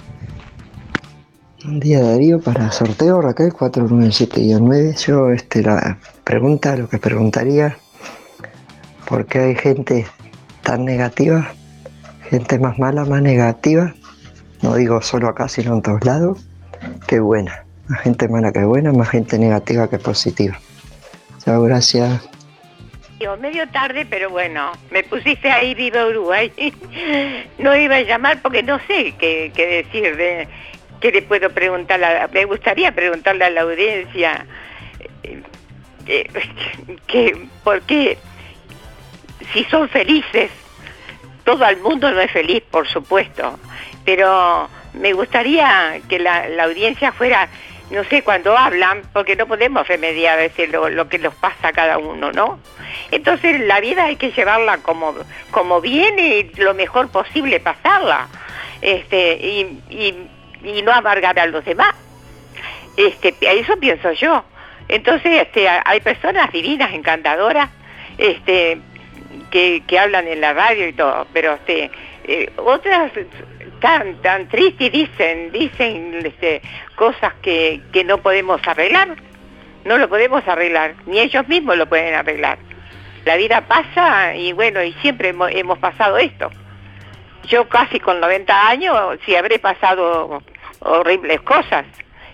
[1.64, 5.06] Un día Darío para sorteo Raquel 497-9.
[5.06, 7.78] Yo este, la pregunta, lo que preguntaría,
[9.08, 10.06] ¿por qué hay gente
[10.62, 11.52] tan negativa?
[12.28, 13.94] Gente más mala, más negativa.
[14.62, 16.46] No digo solo acá, sino en todos lados.
[17.06, 17.64] Qué buena.
[17.88, 20.58] Más gente mala que buena, más gente negativa que positiva.
[21.46, 22.22] Gracias.
[23.40, 26.52] Medio tarde, pero bueno, me pusiste ahí viva Uruguay.
[27.58, 30.46] No iba a llamar porque no sé qué, qué decir, de,
[31.00, 32.02] qué le puedo preguntar.
[32.04, 34.44] a- me gustaría preguntarle a la audiencia
[35.22, 35.42] eh,
[36.06, 36.28] eh,
[37.06, 37.46] que,
[37.86, 38.18] qué,
[39.52, 40.50] si son felices,
[41.44, 43.58] todo el mundo no es feliz, por supuesto,
[44.04, 47.48] pero me gustaría que la, la audiencia fuera,
[47.94, 51.72] no sé, cuando hablan, porque no podemos remediar veces lo, lo que nos pasa a
[51.72, 52.58] cada uno, ¿no?
[53.10, 55.14] Entonces la vida hay que llevarla como,
[55.50, 58.28] como viene y lo mejor posible pasarla,
[58.80, 60.28] este, y, y,
[60.68, 61.94] y no amargar a los demás.
[62.96, 64.44] Este, eso pienso yo.
[64.88, 67.70] Entonces, este, hay personas divinas, encantadoras,
[68.18, 68.78] este,
[69.50, 71.90] que, que hablan en la radio y todo, pero este,
[72.24, 73.12] eh, otras
[73.80, 76.62] tan, tan tristes dicen, dicen este,
[76.96, 79.16] cosas que, que no podemos arreglar,
[79.84, 82.58] no lo podemos arreglar, ni ellos mismos lo pueden arreglar.
[83.24, 86.50] La vida pasa y bueno, y siempre hemos, pasado esto.
[87.48, 90.42] Yo casi con 90 años sí habré pasado
[90.80, 91.86] horribles cosas.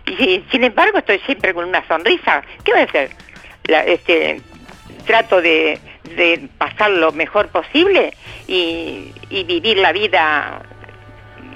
[0.07, 2.43] Y sin embargo estoy siempre con una sonrisa.
[2.65, 3.11] ¿Qué voy a hacer?
[3.87, 4.41] Este,
[5.07, 5.79] trato de,
[6.17, 8.15] de pasar lo mejor posible
[8.47, 10.63] y, vivir la vida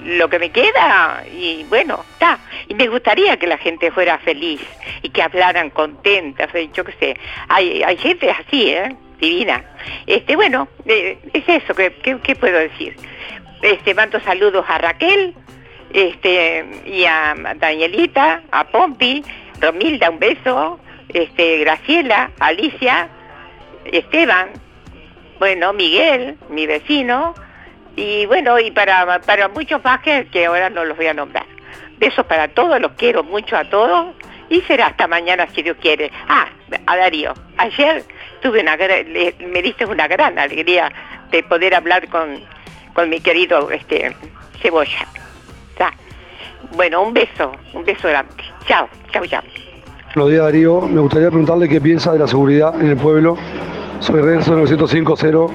[0.05, 2.37] lo que me queda y bueno, está.
[2.67, 4.61] Y me gustaría que la gente fuera feliz
[5.01, 7.17] y que hablaran contentas, eh, yo qué sé.
[7.49, 8.95] Hay, hay gente así, ¿eh?
[9.19, 9.63] Divina.
[10.05, 12.95] Este, bueno, eh, es eso, ¿qué, qué, qué puedo decir?
[13.63, 15.33] Este, mando saludos a Raquel,
[15.91, 19.23] este, y a Danielita, a Pompi,
[19.59, 20.79] Romilda, un beso,
[21.13, 23.09] este, Graciela, Alicia,
[23.85, 24.49] Esteban,
[25.39, 27.33] bueno, Miguel, mi vecino,
[27.95, 31.45] y bueno, y para, para muchos más que, ahora no los voy a nombrar.
[31.97, 34.15] Besos para todos, los quiero mucho a todos,
[34.49, 36.11] y será hasta mañana si Dios quiere.
[36.27, 36.47] Ah,
[36.85, 38.03] a Darío, ayer
[38.41, 40.91] tuve una me diste una gran alegría
[41.31, 42.41] de poder hablar con,
[42.93, 44.15] con mi querido este
[44.61, 45.07] Cebolla.
[46.75, 48.43] Bueno, un beso, un beso grande.
[48.67, 49.43] Chao, chao, chao.
[50.15, 53.37] Buenos días Darío, me gustaría preguntarle qué piensa de la seguridad en el pueblo.
[54.01, 55.49] Soy Renzo 905-0,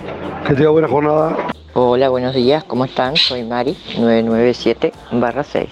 [0.47, 1.37] que tenga buena jornada.
[1.75, 3.17] Hola, buenos días, ¿cómo están?
[3.17, 5.69] Soy Mari, 997-6.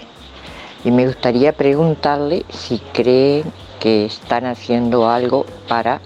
[0.85, 5.99] Y me gustaría preguntarle si creen que están haciendo algo para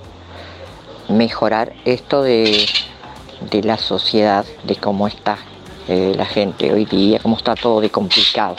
[1.10, 2.66] mejorar esto de,
[3.52, 5.38] de la sociedad, de cómo está
[5.88, 8.56] eh, la gente hoy día, cómo está todo de complicado.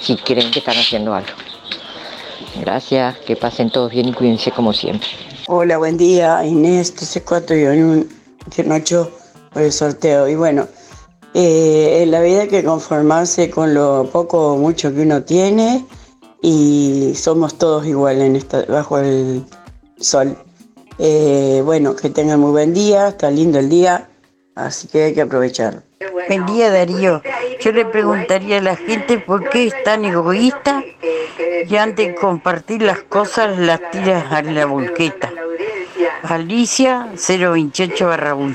[0.00, 1.30] Si creen que están haciendo algo.
[2.60, 5.27] Gracias, que pasen todos bien y cuídense como siempre.
[5.50, 9.10] Hola, buen día, Inés, TC4 y un 8
[9.50, 10.28] por el sorteo.
[10.28, 10.68] Y bueno,
[11.32, 15.86] eh, en la vida hay que conformarse con lo poco o mucho que uno tiene
[16.42, 19.42] y somos todos iguales bajo el
[19.98, 20.36] sol.
[20.98, 24.06] Eh, bueno, que tengan muy buen día, está lindo el día,
[24.54, 25.80] así que hay que aprovecharlo.
[26.28, 27.22] Buen día Darío.
[27.62, 30.84] Yo le preguntaría a la gente por qué es tan egoísta
[31.66, 35.32] y antes de compartir las cosas las tiras a la volqueta.
[36.22, 38.54] Alicia 028 barra 1.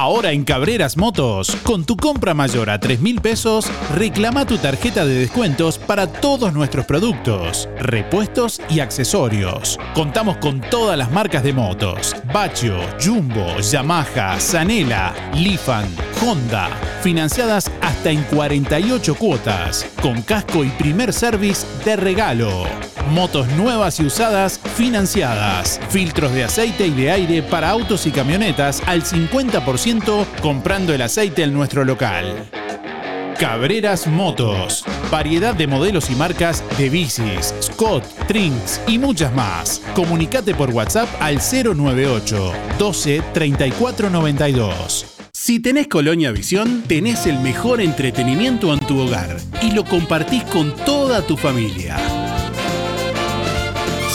[0.00, 5.04] Ahora en Cabreras Motos, con tu compra mayor a 3 mil pesos, reclama tu tarjeta
[5.04, 9.78] de descuentos para todos nuestros productos, repuestos y accesorios.
[9.92, 15.84] Contamos con todas las marcas de motos: Bacho, Jumbo, Yamaha, Zanela, Lifan,
[16.24, 16.70] Honda,
[17.02, 22.89] financiadas hasta en 48 cuotas, con casco y primer service de regalo.
[23.08, 25.80] Motos nuevas y usadas financiadas.
[25.90, 31.42] Filtros de aceite y de aire para autos y camionetas al 50% comprando el aceite
[31.42, 32.48] en nuestro local.
[33.38, 34.84] Cabreras Motos.
[35.10, 39.80] Variedad de modelos y marcas de bicis, Scott, Trinks y muchas más.
[39.94, 45.06] Comunicate por WhatsApp al 098 12 34 92.
[45.32, 50.76] Si tenés Colonia Visión, tenés el mejor entretenimiento en tu hogar y lo compartís con
[50.84, 51.96] toda tu familia.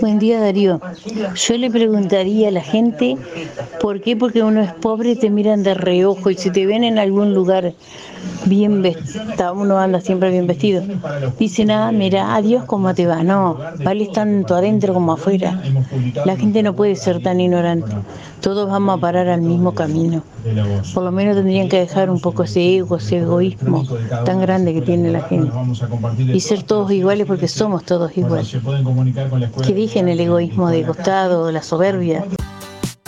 [0.00, 0.82] Buen día Darío.
[1.34, 3.18] Yo le preguntaría a la gente
[3.78, 6.98] por qué, porque uno es pobre te miran de reojo y si te ven en
[6.98, 7.74] algún lugar
[8.44, 10.82] bien vestido, uno anda siempre bien vestido,
[11.38, 13.22] dicen, ah, mira, adiós, ¿cómo te va?
[13.22, 15.60] No, vale tanto adentro como afuera.
[16.24, 17.92] La gente no puede ser tan ignorante.
[18.40, 20.22] Todos vamos a parar al mismo camino.
[20.94, 23.84] Por lo menos tendrían que dejar un poco ese ego, ese egoísmo
[24.24, 25.50] tan grande que tiene la gente.
[26.18, 28.56] Y ser todos iguales porque somos todos iguales.
[29.64, 32.24] Que dejen el egoísmo de costado, la soberbia.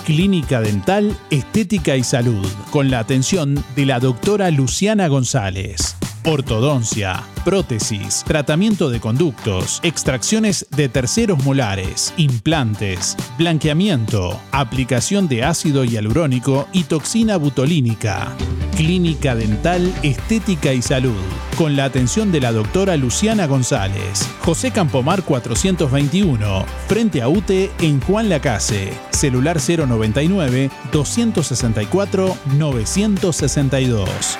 [0.08, 5.97] Clínica Dental, Estética y Salud, con la atención de la doctora Luciana González.
[6.24, 16.68] Ortodoncia, prótesis, tratamiento de conductos, extracciones de terceros molares, implantes, blanqueamiento, aplicación de ácido hialurónico
[16.72, 18.34] y toxina butolínica.
[18.76, 21.16] Clínica Dental, Estética y Salud,
[21.56, 24.28] con la atención de la doctora Luciana González.
[24.44, 28.92] José Campomar 421, frente a UTE en Juan Lacase.
[29.10, 34.38] Celular 099 264 962.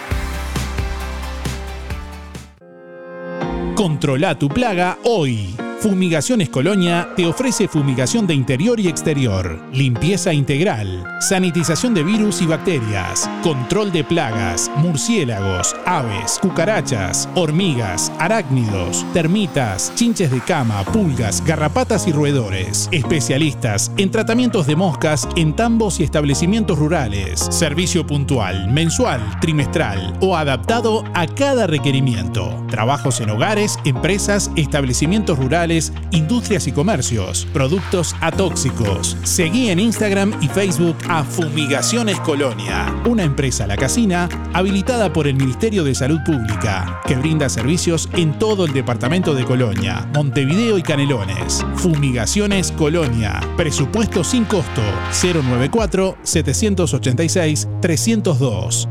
[3.78, 5.67] Controla tu plaga hoy.
[5.80, 12.46] Fumigaciones Colonia te ofrece fumigación de interior y exterior, limpieza integral, sanitización de virus y
[12.46, 22.08] bacterias, control de plagas, murciélagos, aves, cucarachas, hormigas, arácnidos, termitas, chinches de cama, pulgas, garrapatas
[22.08, 22.88] y roedores.
[22.90, 27.38] Especialistas en tratamientos de moscas en tambos y establecimientos rurales.
[27.50, 32.64] Servicio puntual, mensual, trimestral o adaptado a cada requerimiento.
[32.68, 35.67] Trabajos en hogares, empresas, establecimientos rurales
[36.10, 39.16] industrias y comercios, productos atóxicos.
[39.22, 45.36] Seguí en Instagram y Facebook a Fumigaciones Colonia, una empresa la casina habilitada por el
[45.36, 50.82] Ministerio de Salud Pública, que brinda servicios en todo el departamento de Colonia, Montevideo y
[50.82, 51.64] Canelones.
[51.76, 54.82] Fumigaciones Colonia, presupuesto sin costo
[55.22, 58.88] 094 786 302.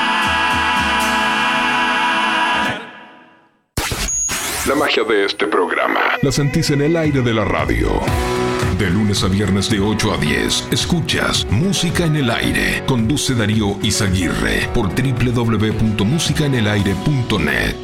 [4.66, 8.00] La magia de este programa la sentís en el aire de la radio.
[8.80, 12.82] De lunes a viernes de 8 a 10, escuchas Música en el Aire.
[12.86, 17.76] Conduce Darío Izaguirre por www.musicaenelaire.net.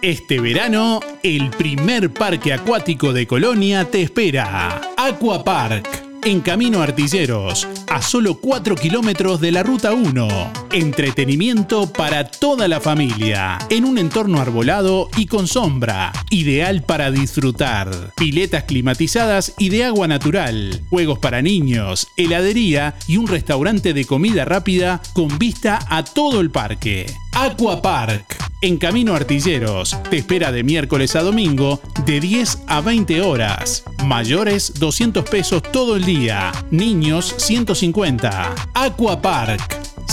[0.00, 4.80] Este verano, el primer parque acuático de Colonia te espera.
[4.96, 6.09] Aqua Park.
[6.22, 10.28] En Camino Artilleros, a solo 4 kilómetros de la Ruta 1.
[10.70, 18.12] Entretenimiento para toda la familia, en un entorno arbolado y con sombra, ideal para disfrutar.
[18.16, 24.44] Piletas climatizadas y de agua natural, juegos para niños, heladería y un restaurante de comida
[24.44, 27.06] rápida con vista a todo el parque.
[27.34, 28.36] Aqua Park.
[28.62, 33.84] En Camino Artilleros te espera de miércoles a domingo de 10 a 20 horas.
[34.04, 36.52] Mayores 200 pesos todo el día.
[36.70, 38.54] Niños 150.
[38.74, 39.62] Aqua Park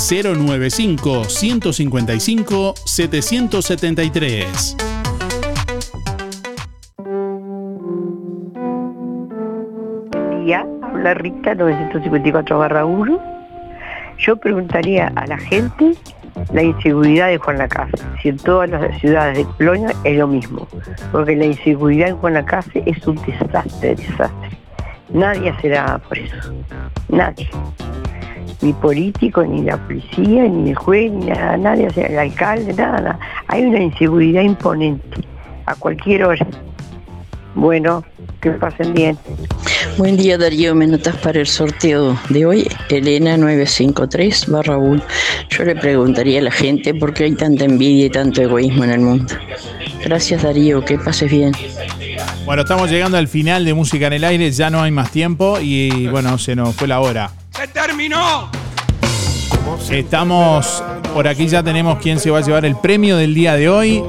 [0.10, 4.78] 095 155 773.
[10.48, 13.20] día, habla Rita 954 barra 1.
[14.18, 15.96] Yo preguntaría a la gente
[16.54, 17.98] la inseguridad de Juan Lacase.
[18.22, 20.68] Si en todas las ciudades de Colonia es lo mismo.
[21.12, 22.46] Porque la inseguridad en Juan
[22.86, 24.50] es un desastre, desastre.
[25.10, 26.54] Nadie hace nada por eso.
[27.10, 27.50] Nadie.
[28.62, 33.00] Ni político, ni la policía, ni el juez, ni nada, nadie hace, el alcalde, nada,
[33.00, 33.20] nada.
[33.48, 35.22] Hay una inseguridad imponente.
[35.66, 36.48] A cualquier hora.
[37.56, 38.04] Bueno,
[38.42, 39.18] que pasen bien.
[39.98, 45.02] Buen día Darío, me notas para el sorteo de hoy, Elena 953 barra 1.
[45.50, 48.92] Yo le preguntaría a la gente por qué hay tanta envidia y tanto egoísmo en
[48.92, 49.34] el mundo.
[50.04, 51.52] Gracias Darío, que pases bien.
[52.46, 55.58] Bueno, estamos llegando al final de Música en el Aire, ya no hay más tiempo
[55.60, 57.32] y bueno, se nos fue la hora.
[57.52, 58.52] ¡Se terminó!
[59.90, 60.84] Estamos
[61.14, 64.04] por aquí, ya tenemos quién se va a llevar el premio del día de hoy.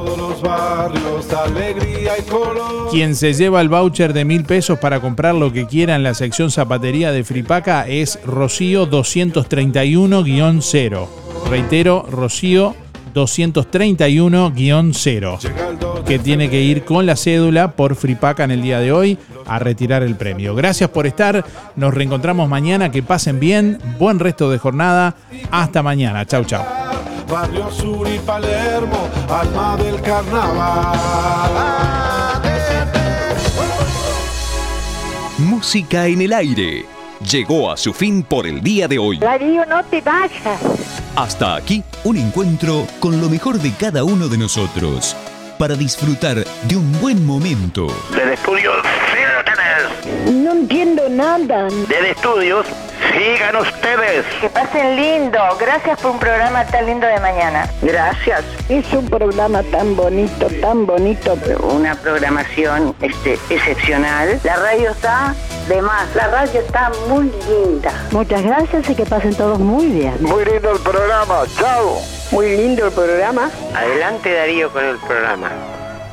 [2.91, 6.15] Quien se lleva el voucher de mil pesos para comprar lo que quiera en la
[6.15, 11.07] sección zapatería de Fripaca es Rocío 231-0.
[11.49, 12.75] Reitero, Rocío
[13.15, 19.17] 231-0, que tiene que ir con la cédula por Fripaca en el día de hoy
[19.47, 20.55] a retirar el premio.
[20.55, 21.45] Gracias por estar,
[21.77, 25.15] nos reencontramos mañana, que pasen bien, buen resto de jornada,
[25.51, 26.63] hasta mañana, chau chau.
[27.31, 30.99] Barrio Sur y Palermo, alma del carnaval.
[35.39, 36.98] Música en el aire.
[37.21, 39.19] Llegó a su fin por el día de hoy.
[39.19, 40.61] Darío, no te vayas.
[41.17, 45.17] Hasta aquí un encuentro con lo mejor de cada uno de nosotros
[45.59, 47.89] para disfrutar de un buen momento.
[48.15, 50.35] Del estudio, sí lo tenés.
[50.35, 51.69] No entiendo nada.
[51.89, 52.67] Del estudios,
[53.13, 54.25] sigan ustedes.
[54.41, 55.39] Que pasen lindo.
[55.59, 57.69] Gracias por un programa tan lindo de mañana.
[57.83, 58.45] Gracias.
[58.69, 61.37] Es un programa tan bonito, tan bonito.
[61.63, 64.41] Una programación este, excepcional.
[64.45, 65.35] La radio está
[65.69, 66.15] de más.
[66.15, 67.93] La radio está muy linda.
[68.11, 70.17] Muchas gracias y que pasen todos muy bien.
[70.21, 71.45] Muy lindo el programa.
[71.59, 71.99] Chao.
[72.31, 73.51] Muy lindo el programa.
[73.75, 75.51] Adelante Darío con el programa.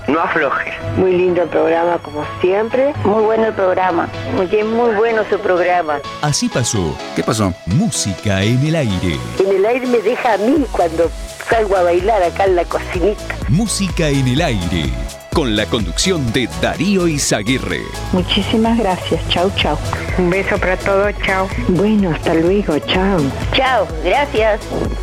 [0.08, 0.72] No afloje.
[0.98, 2.94] Muy lindo el programa como siempre.
[3.04, 4.08] Muy bueno el programa.
[4.36, 6.00] Muy, muy bueno su programa.
[6.22, 6.96] Así pasó.
[7.16, 7.54] ¿Qué pasó?
[7.66, 9.20] Música en el aire.
[9.40, 11.10] En el aire me deja a mí cuando
[11.50, 13.36] salgo a bailar acá en la cocinita.
[13.50, 14.92] Música en el aire.
[15.34, 17.82] Con la conducción de Darío Izaguirre.
[18.14, 19.28] Muchísimas gracias.
[19.28, 19.78] Chau, chau.
[20.18, 21.14] Un beso para todos.
[21.26, 21.50] Chao.
[21.68, 22.78] Bueno, hasta luego.
[22.80, 23.20] Chao.
[23.54, 23.88] Chao.
[24.04, 24.62] Gracias.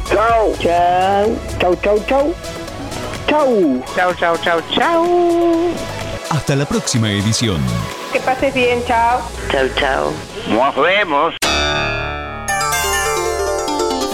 [0.09, 0.53] Chao.
[0.61, 1.37] Chao.
[1.59, 2.35] Chau, chau, chau.
[3.27, 3.83] Chau.
[3.95, 5.73] Chau, chau, chau, chau.
[6.31, 7.61] Hasta la próxima edición.
[8.13, 8.83] Que pases bien.
[8.87, 9.21] Chao.
[9.51, 10.13] Chau, chau.
[10.49, 11.35] Nos vemos.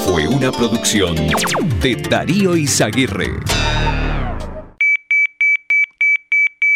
[0.04, 1.14] Fue una producción
[1.80, 3.30] de Darío Izaguirre.